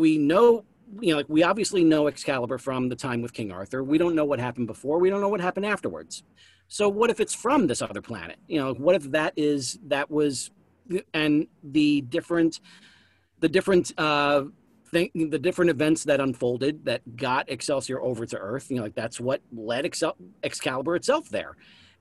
[0.00, 0.64] we know
[1.00, 3.84] you know like we obviously know excalibur from the time with king arthur.
[3.84, 4.98] We don't know what happened before.
[4.98, 6.24] We don't know what happened afterwards.
[6.66, 8.38] So what if it's from this other planet?
[8.48, 10.50] You know what if that is that was
[11.14, 12.60] and the different
[13.38, 14.44] the different uh
[14.90, 18.94] thing the different events that unfolded that got excelsior over to earth you know like
[18.96, 21.56] that's what led Excel, excalibur itself there.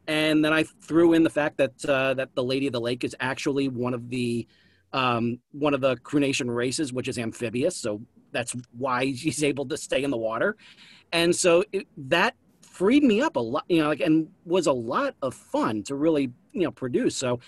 [0.07, 3.03] And then i threw in the fact that uh that the lady of the lake
[3.03, 4.47] is actually one of the
[4.93, 7.75] um, one of the Kree Nation races, which is amphibious.
[7.75, 10.55] So that's why he's able to stay in the water.
[11.11, 14.71] And so it, that freed me up a lot, you know, like, and was a
[14.73, 17.15] lot of fun to really, you know, produce.
[17.15, 17.39] So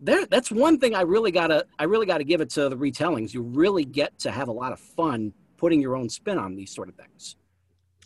[0.00, 3.32] there, that's one thing I really gotta, I really gotta give it to the retellings.
[3.32, 6.74] You really get to have a lot of fun putting your own spin on these
[6.74, 7.36] sort of things.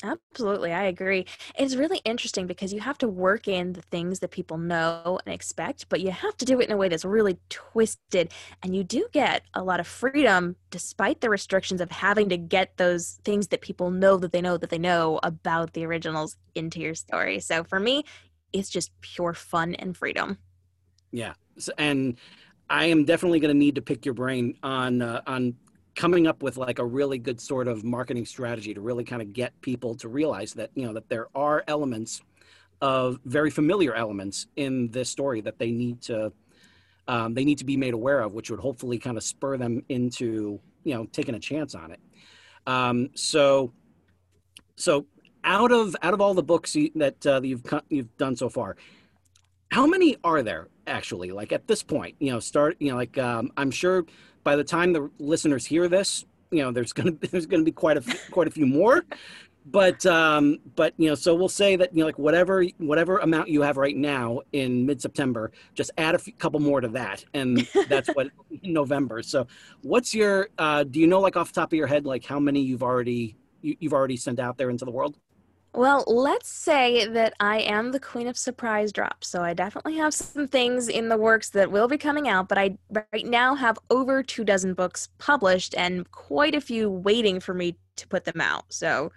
[0.02, 1.26] Absolutely, I agree.
[1.58, 5.34] It's really interesting because you have to work in the things that people know and
[5.34, 8.32] expect, but you have to do it in a way that's really twisted.
[8.62, 12.76] And you do get a lot of freedom despite the restrictions of having to get
[12.76, 16.78] those things that people know that they know that they know about the originals into
[16.78, 17.40] your story.
[17.40, 18.04] So for me,
[18.52, 20.38] it's just pure fun and freedom.
[21.10, 21.34] Yeah.
[21.76, 22.18] And
[22.70, 25.56] I am definitely going to need to pick your brain on uh, on
[25.98, 29.32] coming up with like a really good sort of marketing strategy to really kind of
[29.32, 32.22] get people to realize that you know that there are elements
[32.80, 36.32] of very familiar elements in this story that they need to
[37.08, 39.82] um, they need to be made aware of which would hopefully kind of spur them
[39.88, 42.00] into you know taking a chance on it.
[42.64, 43.72] Um, so
[44.76, 45.04] so
[45.42, 48.76] out of out of all the books that uh, you've you've done so far
[49.70, 51.30] how many are there actually?
[51.30, 54.04] Like at this point you know start you know like um, i'm sure
[54.44, 57.96] by the time the listeners hear this, you know, there's gonna there's gonna be quite
[57.96, 59.04] a quite a few more.
[59.70, 63.48] But um, but you know, so we'll say that you know, like whatever whatever amount
[63.48, 67.24] you have right now in mid September, just add a few, couple more to that,
[67.34, 68.28] and that's what
[68.62, 69.22] in November.
[69.22, 69.46] So,
[69.82, 72.40] what's your uh, do you know like off the top of your head like how
[72.40, 75.18] many you've already you, you've already sent out there into the world?
[75.74, 79.28] Well, let's say that I am the queen of surprise drops.
[79.28, 82.58] So I definitely have some things in the works that will be coming out, but
[82.58, 87.54] I right now have over two dozen books published and quite a few waiting for
[87.54, 88.64] me to put them out.
[88.70, 89.12] So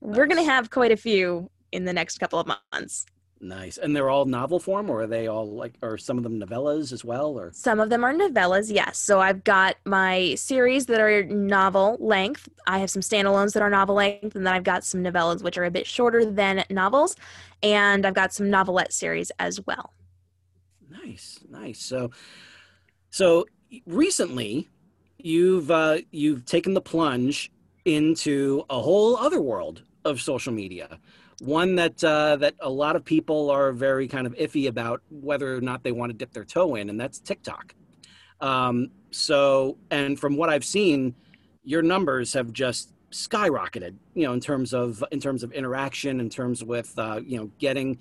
[0.00, 0.16] nice.
[0.16, 3.04] we're going to have quite a few in the next couple of months.
[3.40, 3.76] Nice.
[3.76, 6.92] And they're all novel form or are they all like are some of them novellas
[6.92, 8.98] as well or Some of them are novellas, yes.
[8.98, 12.48] So I've got my series that are novel length.
[12.66, 15.58] I have some standalones that are novel length and then I've got some novellas which
[15.58, 17.14] are a bit shorter than novels
[17.62, 19.92] and I've got some novelette series as well.
[20.88, 21.40] Nice.
[21.50, 21.82] Nice.
[21.82, 22.10] So
[23.10, 23.46] so
[23.84, 24.68] recently
[25.18, 27.52] you've uh you've taken the plunge
[27.84, 30.98] into a whole other world of social media
[31.40, 35.56] one that uh, that a lot of people are very kind of iffy about whether
[35.56, 37.74] or not they want to dip their toe in, and that's TikTok.
[38.40, 41.14] Um, so, and from what I've seen,
[41.62, 43.96] your numbers have just skyrocketed.
[44.14, 47.50] You know, in terms of in terms of interaction, in terms with uh, you know
[47.58, 47.98] getting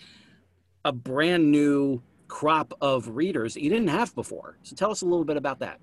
[0.85, 4.57] a brand new crop of readers that you didn't have before.
[4.63, 5.79] So, tell us a little bit about that.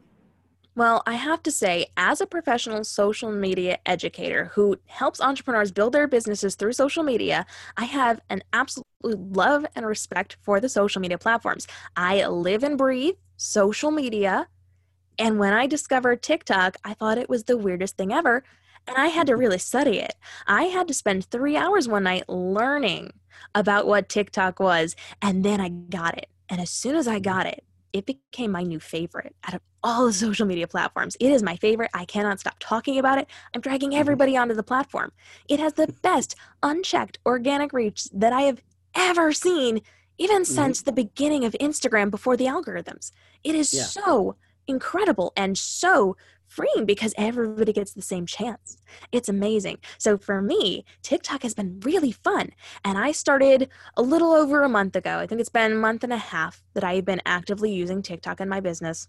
[0.74, 5.92] Well, I have to say, as a professional social media educator who helps entrepreneurs build
[5.92, 7.44] their businesses through social media,
[7.76, 11.66] I have an absolute love and respect for the social media platforms.
[11.94, 14.48] I live and breathe social media.
[15.18, 18.42] And when I discovered TikTok, I thought it was the weirdest thing ever.
[18.88, 20.14] And I had to really study it.
[20.46, 23.12] I had to spend three hours one night learning
[23.54, 24.96] about what TikTok was.
[25.20, 26.28] And then I got it.
[26.48, 30.06] And as soon as I got it, it became my new favorite out of all
[30.06, 31.16] the social media platforms.
[31.20, 31.90] It is my favorite.
[31.92, 33.26] I cannot stop talking about it.
[33.54, 34.00] I'm dragging mm-hmm.
[34.00, 35.12] everybody onto the platform.
[35.48, 38.62] It has the best unchecked organic reach that I have
[38.94, 39.80] ever seen,
[40.18, 40.54] even mm-hmm.
[40.54, 43.12] since the beginning of Instagram before the algorithms.
[43.42, 43.84] It is yeah.
[43.84, 46.16] so incredible and so
[46.52, 48.76] freeing because everybody gets the same chance.
[49.10, 49.78] It's amazing.
[49.98, 52.50] So for me, TikTok has been really fun.
[52.84, 55.18] And I started a little over a month ago.
[55.18, 58.40] I think it's been a month and a half that I've been actively using TikTok
[58.40, 59.08] in my business.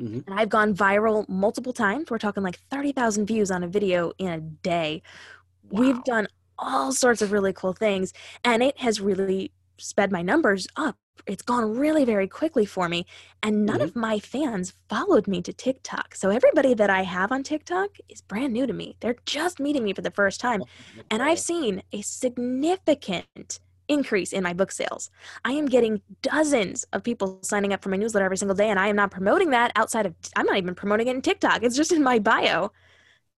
[0.00, 0.20] Mm-hmm.
[0.30, 2.10] And I've gone viral multiple times.
[2.10, 5.02] We're talking like 30,000 views on a video in a day.
[5.68, 5.80] Wow.
[5.80, 6.26] We've done
[6.58, 8.12] all sorts of really cool things,
[8.44, 10.96] and it has really sped my numbers up.
[11.26, 13.06] It's gone really very quickly for me,
[13.42, 13.84] and none mm-hmm.
[13.84, 16.14] of my fans followed me to TikTok.
[16.14, 18.96] So everybody that I have on TikTok is brand new to me.
[19.00, 20.62] They're just meeting me for the first time,
[21.10, 23.60] and I've seen a significant
[23.90, 25.10] increase in my book sales.
[25.44, 28.78] I am getting dozens of people signing up for my newsletter every single day, and
[28.78, 31.62] I am not promoting that outside of, I'm not even promoting it in TikTok.
[31.62, 32.72] It's just in my bio.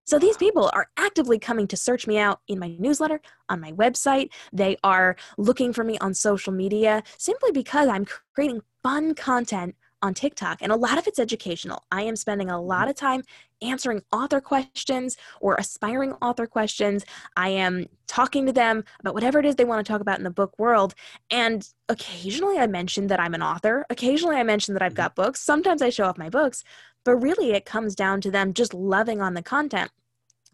[0.05, 3.73] So these people are actively coming to search me out in my newsletter, on my
[3.73, 4.31] website.
[4.53, 10.15] They are looking for me on social media simply because I'm creating fun content on
[10.15, 11.85] TikTok, and a lot of it's educational.
[11.91, 12.91] I am spending a lot mm-hmm.
[12.91, 13.23] of time
[13.63, 17.05] answering author questions or aspiring author questions.
[17.37, 20.25] I am talking to them about whatever it is they want to talk about in
[20.25, 20.95] the book world.
[21.31, 23.87] And occasionally I mention that I'm an author.
[23.89, 24.97] Occasionally I mention that I've mm-hmm.
[24.97, 25.41] got books.
[25.41, 26.65] Sometimes I show off my books,
[27.05, 29.91] but really it comes down to them just loving on the content.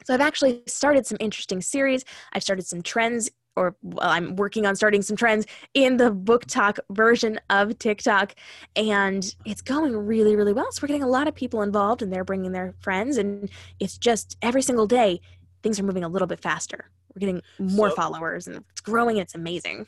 [0.05, 2.05] So I've actually started some interesting series.
[2.33, 6.79] I've started some trends or well, I'm working on starting some trends in the BookTok
[6.91, 8.35] version of TikTok,
[8.77, 10.71] and it's going really, really well.
[10.71, 13.51] So we're getting a lot of people involved, and they're bringing their friends, and
[13.81, 15.21] it's just every single day
[15.63, 16.91] things are moving a little bit faster.
[17.15, 19.87] We're getting more so, followers, and it's growing, and it's amazing.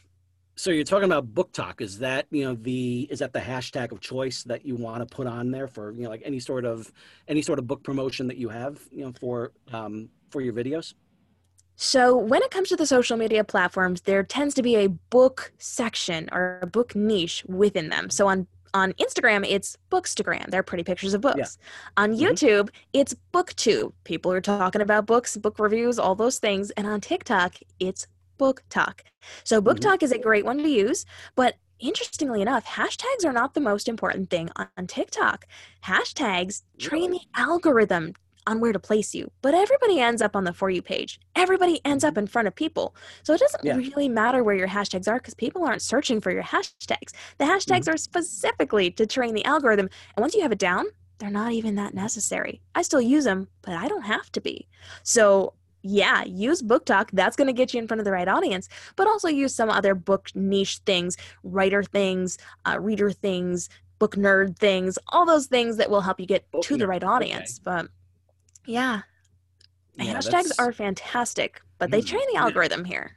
[0.56, 1.80] So you're talking about BookTok.
[1.80, 5.06] Is that you know the is that the hashtag of choice that you want to
[5.06, 6.92] put on there for you know like any sort of
[7.28, 10.94] any sort of book promotion that you have you know for um, for your videos?
[11.82, 15.50] So, when it comes to the social media platforms, there tends to be a book
[15.56, 18.10] section or a book niche within them.
[18.10, 20.50] So, on on Instagram, it's Bookstagram.
[20.50, 21.38] They're pretty pictures of books.
[21.58, 22.02] Yeah.
[22.02, 22.22] On mm-hmm.
[22.22, 23.94] YouTube, it's BookTube.
[24.04, 26.70] People are talking about books, book reviews, all those things.
[26.72, 28.06] And on TikTok, it's
[28.38, 29.00] BookTok.
[29.44, 29.88] So, Book mm-hmm.
[29.88, 33.88] Talk is a great one to use, but interestingly enough, hashtags are not the most
[33.88, 35.46] important thing on TikTok.
[35.82, 38.12] Hashtags train the algorithm
[38.50, 39.30] on where to place you.
[39.42, 41.20] But everybody ends up on the For You page.
[41.36, 42.20] Everybody ends up mm-hmm.
[42.20, 42.94] in front of people.
[43.22, 43.76] So it doesn't yeah.
[43.76, 47.12] really matter where your hashtags are because people aren't searching for your hashtags.
[47.38, 47.94] The hashtags mm-hmm.
[47.94, 49.88] are specifically to train the algorithm.
[50.16, 50.86] And once you have it down,
[51.18, 52.60] they're not even that necessary.
[52.74, 54.66] I still use them, but I don't have to be.
[55.02, 57.10] So yeah, use BookTok.
[57.12, 59.70] That's going to get you in front of the right audience, but also use some
[59.70, 62.36] other book niche things, writer things,
[62.66, 66.62] uh, reader things, book nerd things, all those things that will help you get book
[66.62, 66.78] to nerd.
[66.80, 67.60] the right audience.
[67.60, 67.62] Okay.
[67.64, 67.90] But
[68.66, 69.02] yeah.
[69.96, 70.58] yeah Hashtags that's...
[70.58, 73.16] are fantastic, but they mm, train the algorithm here.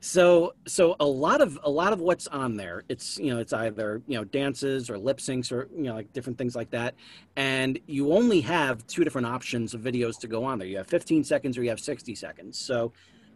[0.00, 3.52] So so a lot of a lot of what's on there, it's you know, it's
[3.52, 6.94] either, you know, dances or lip syncs or you know, like different things like that.
[7.36, 10.68] And you only have two different options of videos to go on there.
[10.68, 12.58] You have 15 seconds or you have 60 seconds.
[12.58, 12.92] So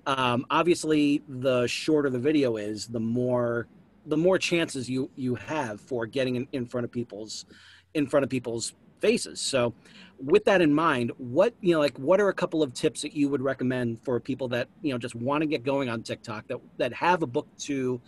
[0.07, 3.67] um, obviously the shorter the video is, the more
[4.07, 7.47] the more chances you you have for getting in, in front of people's
[7.95, 9.41] in front of people's faces.
[9.41, 9.75] So
[10.23, 13.14] with that in mind, what you know, like what are a couple of tips that
[13.14, 16.47] you would recommend for people that you know just want to get going on TikTok
[16.49, 18.01] that that have a book to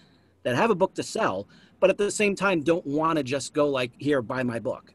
[0.43, 1.49] that have a book to sell,
[1.81, 4.93] but at the same time don't want to just go like here buy my book.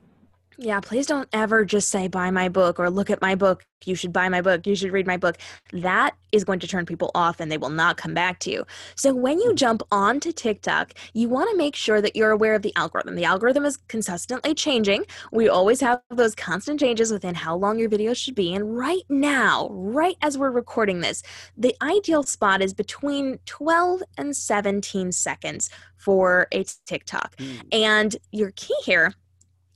[0.60, 3.64] Yeah, please don't ever just say buy my book or look at my book.
[3.86, 4.66] You should buy my book.
[4.66, 5.38] You should read my book.
[5.72, 8.66] That is going to turn people off and they will not come back to you.
[8.96, 12.64] So when you jump onto TikTok, you want to make sure that you're aware of
[12.64, 13.14] the algorithm.
[13.14, 15.06] The algorithm is consistently changing.
[15.32, 18.56] We always have those constant changes within how long your videos should be.
[18.56, 21.22] And right now, right as we're recording this,
[21.56, 27.36] the ideal spot is between 12 and 17 seconds for a TikTok.
[27.38, 27.62] Mm.
[27.72, 29.14] And your key here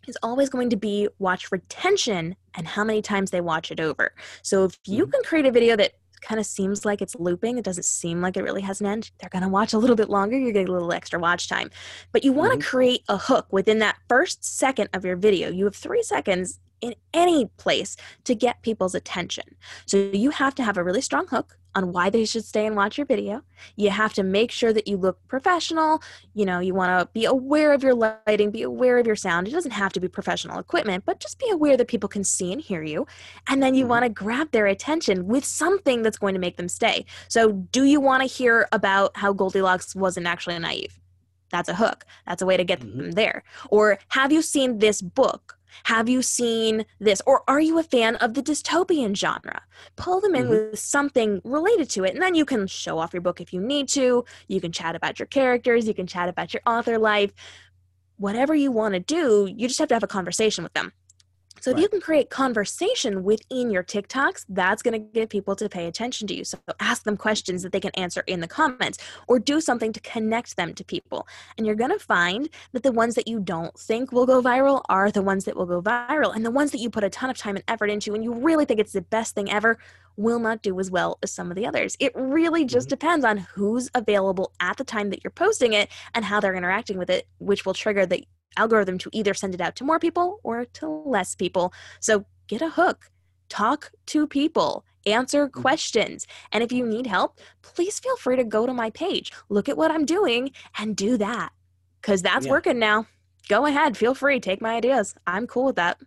[0.07, 4.13] is always going to be watch retention and how many times they watch it over.
[4.41, 5.11] So if you mm-hmm.
[5.11, 8.37] can create a video that kind of seems like it's looping, it doesn't seem like
[8.37, 10.69] it really has an end, they're going to watch a little bit longer, you're getting
[10.69, 11.69] a little extra watch time.
[12.11, 12.67] But you want to mm-hmm.
[12.67, 15.49] create a hook within that first second of your video.
[15.49, 19.55] You have 3 seconds in any place to get people's attention.
[19.85, 22.75] So you have to have a really strong hook on why they should stay and
[22.75, 23.41] watch your video.
[23.75, 26.01] You have to make sure that you look professional.
[26.33, 29.47] You know, you want to be aware of your lighting, be aware of your sound.
[29.47, 32.51] It doesn't have to be professional equipment, but just be aware that people can see
[32.51, 33.07] and hear you.
[33.47, 33.89] And then you mm-hmm.
[33.89, 37.05] want to grab their attention with something that's going to make them stay.
[37.27, 40.99] So, do you want to hear about how Goldilocks wasn't actually naive?
[41.51, 42.05] That's a hook.
[42.25, 42.97] That's a way to get mm-hmm.
[42.97, 43.43] them there.
[43.69, 45.57] Or have you seen this book?
[45.85, 47.21] Have you seen this?
[47.25, 49.61] Or are you a fan of the dystopian genre?
[49.95, 50.71] Pull them in mm-hmm.
[50.71, 53.61] with something related to it, and then you can show off your book if you
[53.61, 54.25] need to.
[54.47, 57.33] You can chat about your characters, you can chat about your author life.
[58.17, 60.93] Whatever you want to do, you just have to have a conversation with them.
[61.61, 65.69] So if you can create conversation within your TikToks, that's going to get people to
[65.69, 66.43] pay attention to you.
[66.43, 68.97] So ask them questions that they can answer in the comments
[69.27, 71.27] or do something to connect them to people.
[71.57, 74.81] And you're going to find that the ones that you don't think will go viral
[74.89, 76.35] are the ones that will go viral.
[76.35, 78.33] And the ones that you put a ton of time and effort into and you
[78.33, 79.77] really think it's the best thing ever
[80.17, 81.95] will not do as well as some of the others.
[81.99, 82.89] It really just Mhm.
[82.89, 86.97] depends on who's available at the time that you're posting it and how they're interacting
[86.97, 88.25] with it, which will trigger the
[88.57, 91.73] algorithm to either send it out to more people or to less people.
[91.99, 93.09] So get a hook,
[93.49, 95.61] talk to people, answer Mm-hmm.
[95.61, 96.27] questions.
[96.51, 99.77] And if you need help, please feel free to go to my page, look at
[99.77, 101.51] what I'm doing, and do that.
[102.01, 102.49] Because that's Yeah.
[102.49, 103.07] working now.
[103.49, 105.15] Go ahead, feel free, take my ideas.
[105.27, 105.99] I'm cool with that.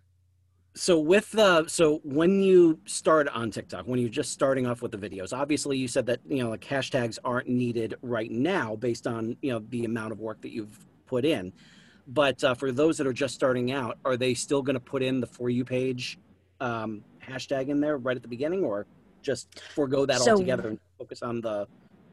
[0.77, 4.91] So with the so when you start on TikTok, when you're just starting off with
[4.91, 9.07] the videos, obviously you said that you know like hashtags aren't needed right now based
[9.07, 11.53] on you know the amount of work that you've put in.
[12.07, 15.01] But uh, for those that are just starting out, are they still going to put
[15.01, 16.19] in the for you page
[16.61, 18.85] um, hashtag in there right at the beginning, or
[19.21, 21.67] just forego that So- altogether and focus on the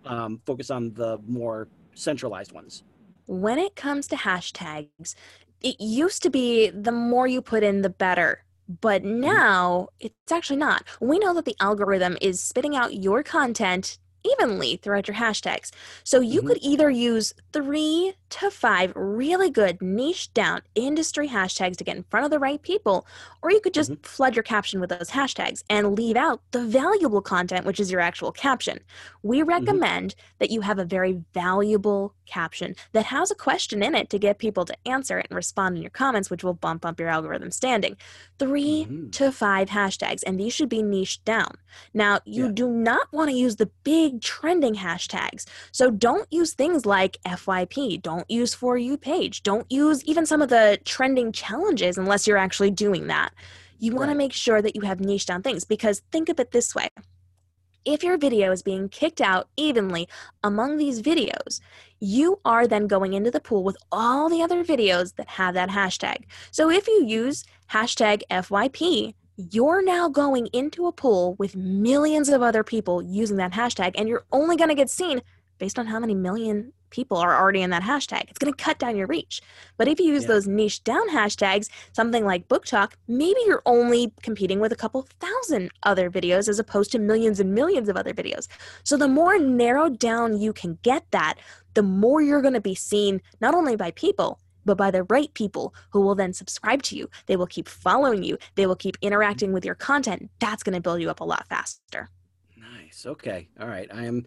[0.04, 2.82] um, focus on the more centralized ones?
[3.26, 5.14] when it comes to hashtags,
[5.60, 8.42] it used to be the more you put in, the better.
[8.80, 10.82] But now it's actually not.
[11.00, 15.70] We know that the algorithm is spitting out your content evenly throughout your hashtags.
[16.02, 16.46] So you Mhm.
[16.48, 22.02] could either use three to five really good niche down industry hashtags to get in
[22.04, 23.06] front of the right people,
[23.42, 27.20] or you could just flood your caption with those hashtags and leave out the valuable
[27.20, 28.78] content, which is your actual caption.
[29.22, 34.08] We recommend that you have a very valuable caption that has a question in it
[34.08, 36.98] to get people to answer it and respond in your comments, which will bump up
[36.98, 37.96] your algorithm standing.
[38.38, 39.12] 3 Mhm.
[39.12, 41.56] to five hashtags, and these should be niched down.
[41.92, 42.52] Now, you Yeah.
[42.54, 45.44] do not want to use the big trending hashtags.
[45.70, 50.42] So don't use things like FYP, don't use For You page, don't use even some
[50.42, 53.30] of the trending challenges unless you're actually doing that.
[53.78, 56.52] You want to make sure that you have niche down things because think of it
[56.52, 56.88] this way
[57.84, 60.08] if your video is being kicked out evenly
[60.42, 61.60] among these videos,
[62.00, 65.70] you are then going into the pool with all the other videos that have that
[65.70, 66.24] hashtag.
[66.50, 72.42] So if you use hashtag FYP, you're now going into a pool with millions of
[72.42, 75.22] other people using that hashtag, and you're only going to get seen
[75.62, 78.24] based on how many million people are already in that hashtag.
[78.28, 79.40] It's going to cut down your reach.
[79.76, 80.30] But if you use Yeah.
[80.30, 85.70] those niche down hashtags, something like BookTok, maybe you're only competing with a couple thousand
[85.84, 88.48] other videos as opposed to millions and millions of other videos.
[88.82, 91.34] So the more narrowed down you can get that,
[91.74, 95.32] the more you're going to be seen not only by people, but by the right
[95.32, 97.08] people who will then subscribe to you.
[97.26, 98.36] They will keep following you.
[98.56, 100.28] They will keep interacting with your content.
[100.40, 102.10] That's going to build you up a lot faster.
[102.56, 103.06] Nice.
[103.06, 103.48] Okay.
[103.60, 103.88] All right.
[103.94, 104.26] I am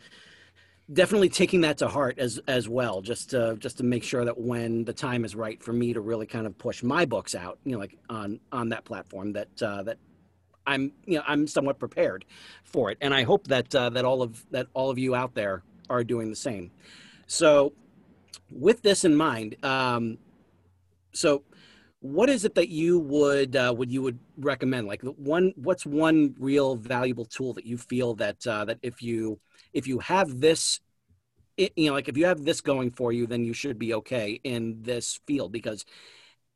[0.92, 4.38] definitely taking that to heart as as well, just to just to make sure that
[4.38, 7.60] when the time is right for me to really kind of push my books out,
[7.64, 9.98] you know, like on on that platform, that uh, that
[10.68, 12.26] I'm you know I'm somewhat prepared
[12.64, 15.34] for it, and I hope that uh, that all of that all of you out
[15.36, 16.72] there are doing the same.
[17.28, 17.74] So,
[18.52, 20.18] with this in mind, um,
[21.14, 21.44] so
[22.02, 25.86] what is it that you would uh, would you would recommend like the one what's
[25.86, 29.40] one real valuable tool that you feel that uh, that if you
[29.76, 30.80] if you have this
[31.58, 34.40] you know like if you have this going for you then you should be okay
[34.44, 35.86] in this field because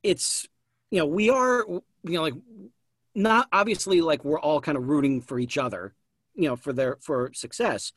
[0.02, 0.48] it's
[0.90, 2.34] you know we are you know like
[3.14, 5.94] not obviously like we're all kind of rooting for each other
[6.34, 7.92] you know for their for success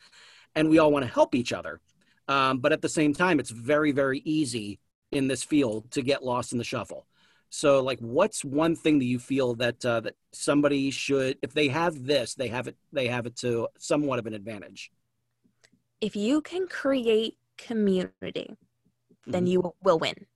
[0.55, 1.81] and we all want to help each other
[2.29, 4.79] um, but at the same time it's very very easy
[5.12, 7.07] in this field to get lost in the shuffle
[7.55, 11.68] so, like, what's one thing that you feel that uh, that somebody should, if they
[11.68, 14.91] have this, they have it, they have it to somewhat of an advantage.
[16.03, 18.57] If you can create community,
[19.26, 19.50] then Mhm.
[19.50, 20.26] you will win.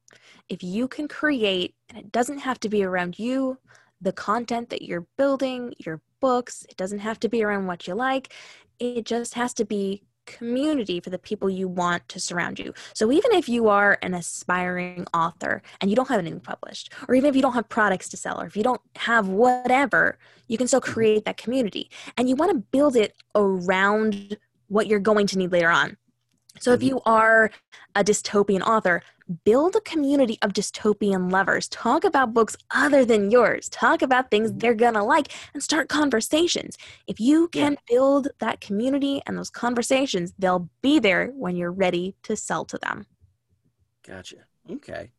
[0.48, 3.58] If you can create, and it doesn't have to be around you,
[4.00, 7.94] the content that you're building, your books, it doesn't have to be around what you
[7.94, 8.32] like.
[8.78, 12.72] It just has to be community for the people you want to surround you.
[12.94, 17.14] So even if you are an aspiring author and you don't have anything published, or
[17.16, 20.58] even if you don't have products to sell, or if you don't have whatever, you
[20.58, 20.92] can still Mhm.
[20.92, 21.90] create that community.
[22.16, 24.36] And you want to build it around
[24.68, 25.96] what you're going to need later on.
[26.58, 26.88] So if Mhm.
[26.88, 27.50] you are
[27.94, 29.02] a dystopian author,
[29.44, 31.68] build a community of dystopian lovers.
[31.68, 33.68] Talk about books other than yours.
[33.68, 34.60] Talk about things Mhm.
[34.60, 36.78] they're gonna like and start conversations.
[37.06, 37.70] If you Yeah.
[37.70, 42.64] can build that community and those conversations, they'll be there when you're ready to sell
[42.66, 43.06] to them.
[44.06, 44.36] Gotcha.
[44.70, 45.10] Okay.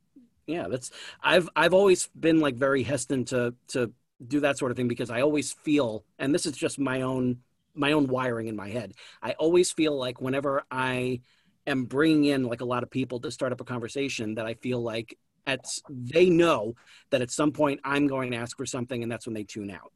[0.48, 0.92] Yeah, that's
[1.22, 3.92] I've I've always been like very hesitant to to
[4.26, 7.40] do that sort of thing because I always feel, and this is just my own
[7.78, 8.94] my own wiring in my head.
[9.22, 11.22] I always feel like whenever I
[11.66, 14.56] am bringing in like a lot of people to start up a conversation, that I
[14.56, 16.76] feel like at they know
[17.10, 19.72] that at some point I'm going to ask for something, and that's when they tune
[19.72, 19.92] out.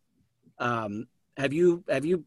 [0.59, 1.07] Um,
[1.37, 2.25] have you have you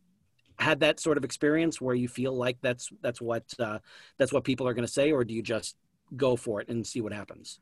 [0.58, 3.78] had that sort of experience where you feel like that's that's what uh,
[4.18, 5.76] that's what people are going to say, or do you just
[6.16, 7.60] go for it and see what happens?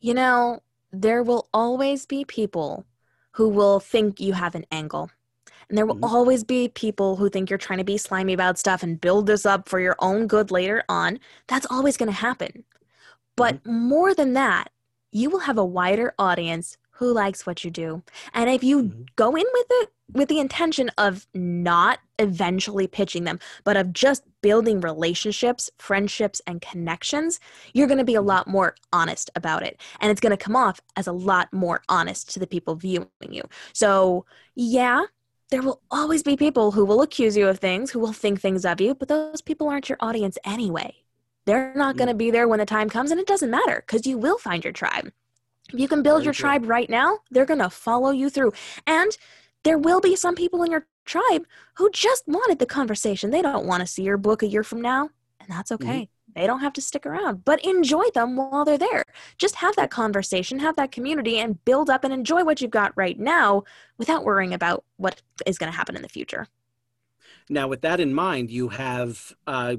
[0.00, 0.60] You know,
[0.92, 2.84] there will always be people
[3.32, 5.10] who will think you have an angle.
[5.68, 6.14] And there will mm-hmm.
[6.14, 9.46] always be people who think you're trying to be slimy about stuff and build this
[9.46, 11.18] up for your own good later on.
[11.48, 12.64] That's always going to happen.
[13.36, 13.88] But mm-hmm.
[13.88, 14.70] more than that,
[15.10, 18.02] you will have a wider audience who likes what you do.
[18.34, 19.02] And if you mm-hmm.
[19.16, 24.22] go in with it with the intention of not eventually pitching them, but of just
[24.42, 27.40] building relationships, friendships, and connections,
[27.72, 28.28] you're going to be a mm-hmm.
[28.28, 29.80] lot more honest about it.
[30.00, 33.08] And it's going to come off as a lot more honest to the people viewing
[33.28, 33.42] you.
[33.72, 35.04] So, yeah,
[35.52, 38.64] there will always be people who will accuse you of things, who will think things
[38.64, 40.94] of you, but those people aren't your audience anyway.
[41.44, 42.18] They're not going to mm.
[42.18, 44.72] be there when the time comes, and it doesn't matter because you will find your
[44.72, 45.12] tribe.
[45.70, 48.52] If you can build Very your tribe right now, they're going to follow you through.
[48.86, 49.14] And
[49.62, 51.44] there will be some people in your tribe
[51.74, 53.30] who just wanted the conversation.
[53.30, 55.86] They don't want to see your book a year from now, and that's mm-hmm.
[55.86, 56.00] okay.
[56.00, 56.21] Mm-hmm.
[56.34, 59.04] They don't have to stick around, but enjoy them while they're there.
[59.38, 62.92] Just have that conversation, have that community, and build up and enjoy what you've got
[62.96, 63.64] right now
[63.98, 66.46] without worrying about what is going to happen in the future.
[67.48, 69.76] Now, with that in mind, you have, uh,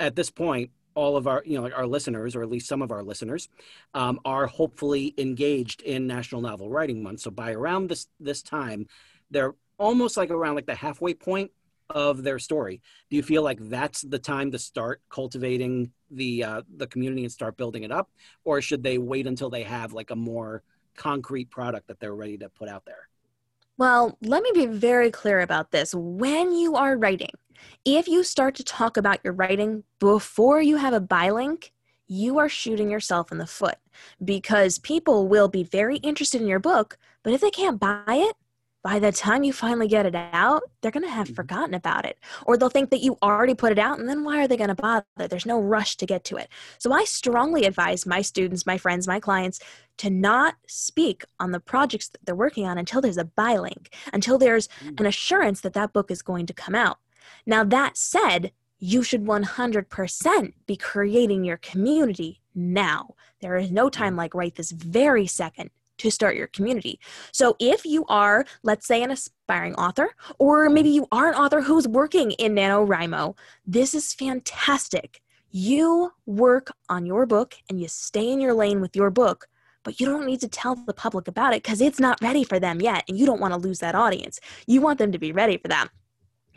[0.00, 2.92] at this point, all of our you know our listeners or at least some of
[2.92, 3.48] our listeners
[3.94, 8.86] um, are hopefully engaged in national novel writing month so by around this this time
[9.30, 11.50] they're almost like around like the halfway point
[11.92, 12.80] of their story.
[13.10, 17.32] Do you feel like that's the time to start cultivating the uh, the community and
[17.32, 18.10] start building it up?
[18.44, 20.62] Or should they wait until they have like a more
[20.96, 23.08] concrete product that they're ready to put out there?
[23.78, 25.94] Well let me be very clear about this.
[25.94, 27.30] When you are writing
[27.84, 31.72] if you start to talk about your writing before you have a buy link,
[32.06, 33.76] you are shooting yourself in the foot.
[34.22, 38.36] Because people will be very interested in your book, but if they can't buy it,
[38.82, 41.34] by the time you finally get it out, they're going to have mm-hmm.
[41.34, 42.18] forgotten about it.
[42.46, 44.68] Or they'll think that you already put it out, and then why are they going
[44.68, 45.04] to bother?
[45.16, 46.48] There's no rush to get to it.
[46.78, 49.60] So I strongly advise my students, my friends, my clients
[49.98, 53.94] to not speak on the projects that they're working on until there's a buy link,
[54.12, 54.98] until there's mm.
[54.98, 56.98] an assurance that that book is going to come out.
[57.46, 63.14] Now, that said, you should 100% be creating your community now.
[63.40, 66.98] There is no time like right this very second to start your community.
[67.32, 71.60] So if you are, let's say, an aspiring author, or maybe you are an author
[71.60, 73.36] who's working in NaNoWriMo,
[73.66, 75.22] this is fantastic.
[75.50, 79.48] You work on your book and you stay in your lane with your book,
[79.82, 82.58] but you don't need to tell the public about it because it's not ready for
[82.58, 84.40] them yet, and you don't want to lose that audience.
[84.66, 85.88] You want them to be ready for that.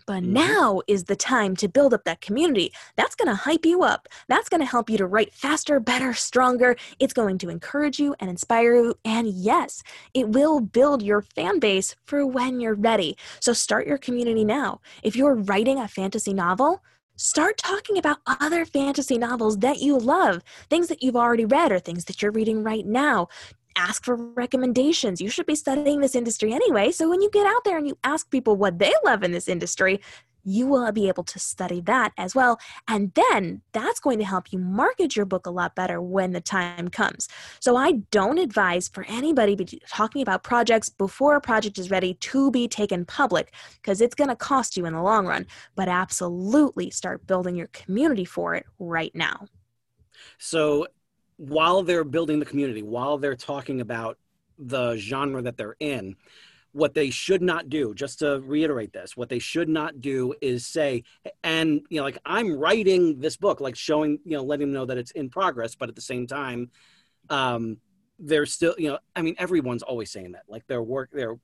[0.05, 0.33] But mm-hmm.
[0.33, 2.71] now is the time to build up that community.
[2.95, 4.07] That's going to hype you up.
[4.27, 6.75] That's going to help you to write faster, better, stronger.
[6.99, 8.95] It's going to encourage you and inspire you.
[9.03, 9.83] And yes,
[10.13, 13.17] it will build your fan base for when you're ready.
[13.39, 14.81] So start your community now.
[15.03, 16.83] If you're writing a fantasy novel,
[17.17, 21.79] Start talking about other fantasy novels that you love, things that you've already read or
[21.79, 23.29] things that you're reading right now
[23.75, 25.21] ask for recommendations.
[25.21, 26.91] You should be studying this industry anyway.
[26.91, 29.47] So when you get out there and you ask people what they love in this
[29.47, 30.01] industry,
[30.45, 32.59] you will be able to study that as well.
[32.87, 36.39] And then that's going to help you market your book a lot better when the
[36.39, 37.27] time comes.
[37.59, 42.51] So I don't advise for anybody talking about projects before a project is ready to
[42.51, 45.47] be taken public because it's going to cost you in the long run.
[45.75, 49.47] But absolutely start building your community for it right now.
[50.37, 50.87] So
[51.37, 54.17] while they're building the community, while they're talking about
[54.57, 56.15] the genre that they're in,
[56.71, 60.67] what they should not do, just to reiterate this, what they should not do is
[60.67, 61.03] say,
[61.43, 64.85] and, you know, like I'm writing this book, like showing, you know, letting them know
[64.85, 66.69] that it's in progress, but at the same time,
[67.29, 67.77] um,
[68.19, 71.37] they're still, you know, I mean, everyone's always saying that, like they're work, they're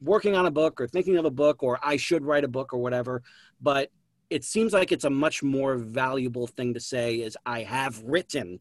[0.00, 2.72] working on a book or thinking of a book or I should write a book
[2.72, 3.22] or whatever,
[3.60, 3.90] but
[4.30, 8.60] it seems like it's a much more valuable thing to say is I have written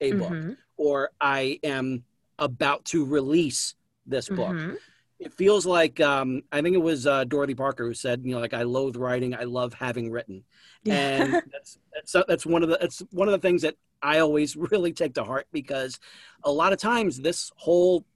[0.00, 0.52] a book mm-hmm.
[0.76, 2.04] or I am
[2.38, 3.74] about to release
[4.06, 4.54] this book.
[4.54, 4.74] Mm-hmm.
[5.18, 8.40] It feels like um, I think it was uh, Dorothy Parker who said, you know,
[8.40, 10.44] like I loathe writing, I love having written,
[10.86, 14.56] and that's that's that's one of the that's one of the things that I always
[14.72, 16.00] really take to heart because
[16.42, 18.06] a lot of times this whole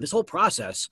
[0.00, 0.88] this whole process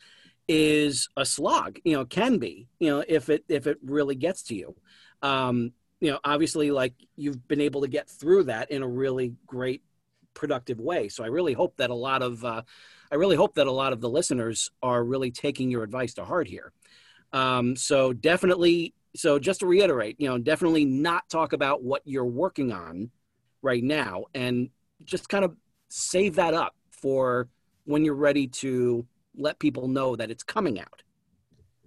[0.46, 1.80] is a slog.
[1.84, 2.68] You know, can be.
[2.78, 4.76] You know, if it if it really gets to you.
[5.22, 9.34] Um, you know, obviously, like you've been able to get through that in a really
[9.46, 9.82] great
[10.34, 11.08] productive way.
[11.08, 12.62] So I really hope that a lot of uh,
[13.10, 16.24] I really hope that a lot of the listeners are really taking your advice to
[16.24, 16.72] heart here.
[17.32, 22.24] Um, so definitely, so just to reiterate, you know, definitely not talk about what you're
[22.24, 23.10] working on
[23.62, 24.70] right now, and
[25.04, 25.56] just kind of
[25.88, 27.48] save that up for
[27.84, 29.06] when you're ready to
[29.36, 31.02] let people know that it's coming out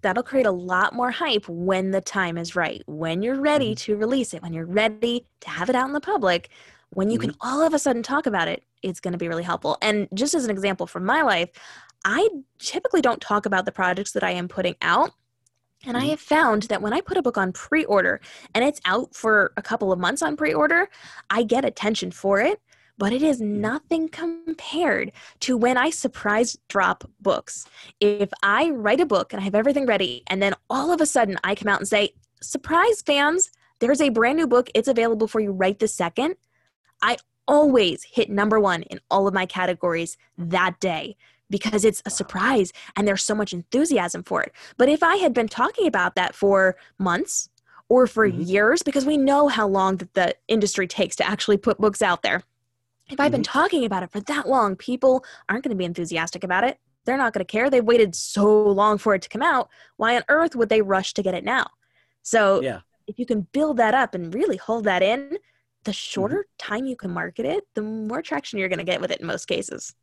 [0.03, 3.91] that'll create a lot more hype when the time is right when you're ready mm-hmm.
[3.91, 6.49] to release it when you're ready to have it out in the public
[6.95, 7.29] when you mm-hmm.
[7.31, 10.07] can all of a sudden talk about it it's going to be really helpful and
[10.13, 11.49] just as an example from my life
[12.05, 12.27] i
[12.59, 15.11] typically don't talk about the projects that i am putting out
[15.85, 16.09] and I mm-hmm.
[16.11, 18.21] have found that when I put a book on pre order
[18.53, 20.89] and it's out for a couple of months on pre order,
[21.29, 22.61] I get attention for it,
[22.97, 23.61] but it is mm-hmm.
[23.61, 27.65] nothing compared to when I surprise drop books.
[27.99, 31.05] If I write a book and I have everything ready, and then all of a
[31.05, 35.27] sudden I come out and say, Surprise, fans, there's a brand new book, it's available
[35.27, 36.35] for you right this second.
[37.03, 41.17] I always hit number one in all of my categories that day
[41.49, 44.53] because it's a surprise and there's so much enthusiasm for it.
[44.77, 47.49] But if I had been talking about that for months
[47.89, 48.41] or for mm-hmm.
[48.41, 52.23] years, because we know how long that the industry takes to actually put books out
[52.23, 52.41] there,
[53.09, 53.59] if I've been mm-hmm.
[53.59, 56.79] talking about it for that long, people aren't going to be enthusiastic about it.
[57.05, 57.69] They're not going to care.
[57.69, 59.69] They've waited so long for it to come out.
[59.97, 61.67] Why on earth would they rush to get it now?
[62.21, 62.79] So, yeah.
[63.07, 65.37] if you can build that up and really hold that in,
[65.83, 65.95] the mm-hmm.
[65.95, 66.73] shorter mm-hmm.
[66.73, 69.27] time you can market it, the more traction you're going to get with it in
[69.27, 69.93] most cases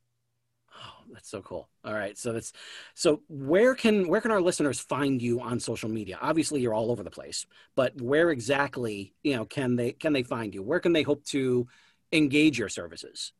[0.76, 1.68] Oh, that's so cool.
[1.84, 2.52] All right, so that's
[2.94, 6.18] so where can where can our listeners find you on social media?
[6.20, 10.22] Obviously, you're all over the place, but where exactly you know can they can they
[10.22, 10.62] find you?
[10.62, 11.66] Where can they hope to
[12.12, 13.32] engage your services?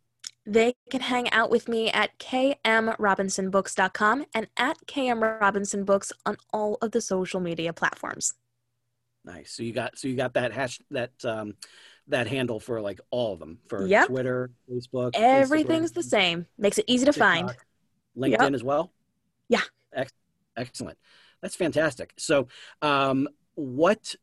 [0.46, 7.00] They can hang out with me at kmrobinsonbooks.com and at kmrobinsonbooks on all of the
[7.00, 8.34] social media platforms.
[9.24, 9.52] Nice.
[9.52, 11.54] So you got so you got that hash that um,
[12.10, 14.08] that handle for like all of them for yep.
[14.08, 15.10] Twitter, Facebook.
[15.14, 16.46] Everything's Instagram, the same.
[16.58, 17.56] Makes it easy to TikTok, find.
[18.16, 18.54] LinkedIn yep.
[18.54, 18.92] as well.
[19.48, 19.62] Yeah.
[19.94, 20.12] Ex-
[20.56, 20.98] excellent.
[21.40, 22.12] That's fantastic.
[22.18, 22.48] So,
[22.82, 24.14] um, what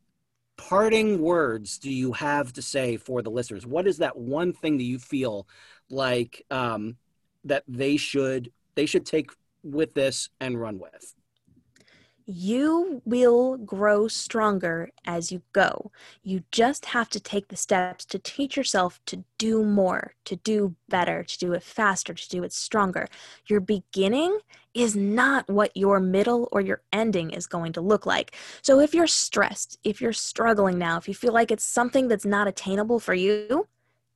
[0.56, 3.66] parting words do you have to say for the listeners?
[3.66, 5.46] What is that one thing that you feel
[5.90, 6.96] like um,
[7.44, 9.30] that they should they should take
[9.62, 11.14] with this and run with?
[12.30, 15.90] You will grow stronger as you go.
[16.22, 20.74] You just have to take the steps to teach yourself to do more, to do
[20.90, 23.08] better, to do it faster, to do it stronger.
[23.46, 24.40] Your beginning
[24.74, 28.36] is not what your middle or your ending is going to look like.
[28.60, 32.26] So if you're stressed, if you're struggling now, if you feel like it's something that's
[32.26, 33.68] not attainable for you,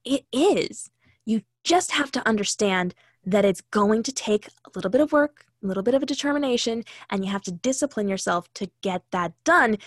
[0.05, 0.91] it is.
[1.25, 2.95] You just have to understand
[3.25, 6.07] that it's going to take a little bit of work, a little bit of a
[6.07, 9.79] determination, and you have to discipline yourself to get that done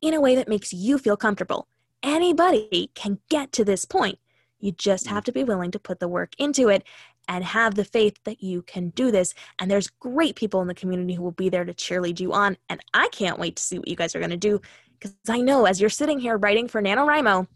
[0.00, 1.66] in a way that makes you feel comfortable.
[2.02, 4.18] Anybody can get to this point.
[4.60, 5.10] You just mm.
[5.10, 6.84] have to be willing to put the work into it
[7.26, 9.34] and have the faith that you can do this.
[9.58, 12.58] And there's great people in the community who will be there to cheerlead you on.
[12.68, 14.60] And I can't wait to see what you guys are going to do
[14.98, 17.46] because I know as you're sitting here writing for NaNoWriMo,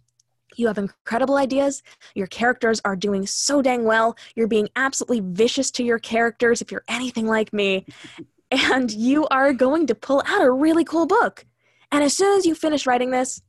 [0.57, 1.83] you have incredible ideas.
[2.15, 4.17] Your characters are doing so dang well.
[4.35, 7.87] You're being absolutely vicious to your characters if you're anything like me.
[8.51, 11.45] and you are going to pull out a really cool book.
[11.93, 13.43] And as soon as you finish writing this,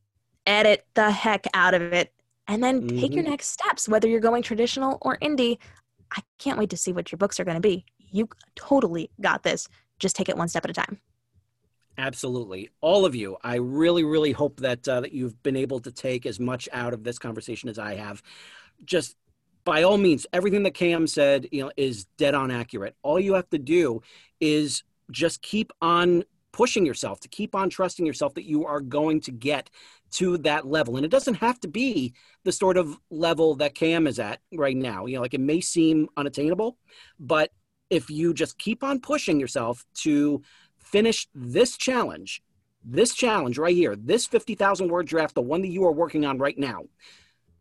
[0.45, 2.11] edit the heck out of it
[2.47, 2.99] and then mm-hmm.
[2.99, 3.31] take your mm-hmm.
[3.31, 5.57] next steps, whether you're going traditional or indie.
[6.11, 7.85] I can't wait to see what your books are going to be.
[7.97, 9.67] You totally got this.
[9.99, 10.99] Just take it one step at a time.
[11.99, 13.35] Absolutely, all of you.
[13.43, 16.93] I really, really hope that uh, that you've been able to take as much out
[16.93, 18.23] of this conversation as I have.
[18.85, 19.17] Just
[19.65, 22.95] by all means, everything that KM said, you know, is dead on accurate.
[23.03, 24.01] All you have to do
[24.39, 26.23] is just keep on
[26.53, 29.69] pushing yourself to keep on trusting yourself that you are going to get
[30.11, 32.11] to that level and it doesn't have to be
[32.43, 35.61] the sort of level that KM is at right now you know like it may
[35.61, 36.75] seem unattainable
[37.19, 37.51] but
[37.91, 40.41] if you just keep on pushing yourself to
[40.91, 42.41] finish this challenge,
[42.83, 46.37] this challenge right here, this 50,000 word draft, the one that you are working on
[46.37, 46.83] right now,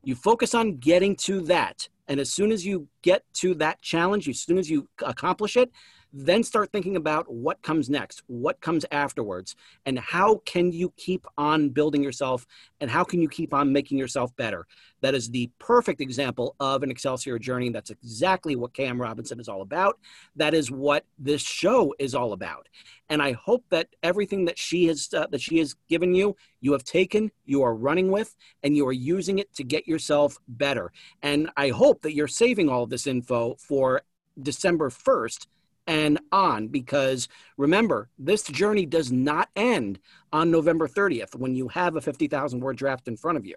[0.02, 1.88] you focus on getting to that.
[2.06, 5.70] And as soon as you get to that challenge, as soon as you accomplish it,
[6.12, 9.54] then start thinking about what comes next, what comes afterwards,
[9.84, 12.46] and how can you keep on building yourself
[12.80, 14.66] and how can you keep on making yourself better.
[15.00, 17.70] That is the perfect example of an Excelsior journey.
[17.70, 19.98] That's exactly what KM Robinson is all about.
[20.36, 22.68] That is what this show is all about.
[23.08, 26.72] And I hope that everything that she has uh, that she has given you, you
[26.72, 30.92] have taken, you are running with, and you are using it to get yourself better.
[31.22, 34.02] And I hope that you're saving all this info for
[34.40, 35.46] December 1st
[35.88, 39.98] and on because remember, this journey does not end
[40.32, 43.56] on November 30th when you have a 50,000 word draft in front of you.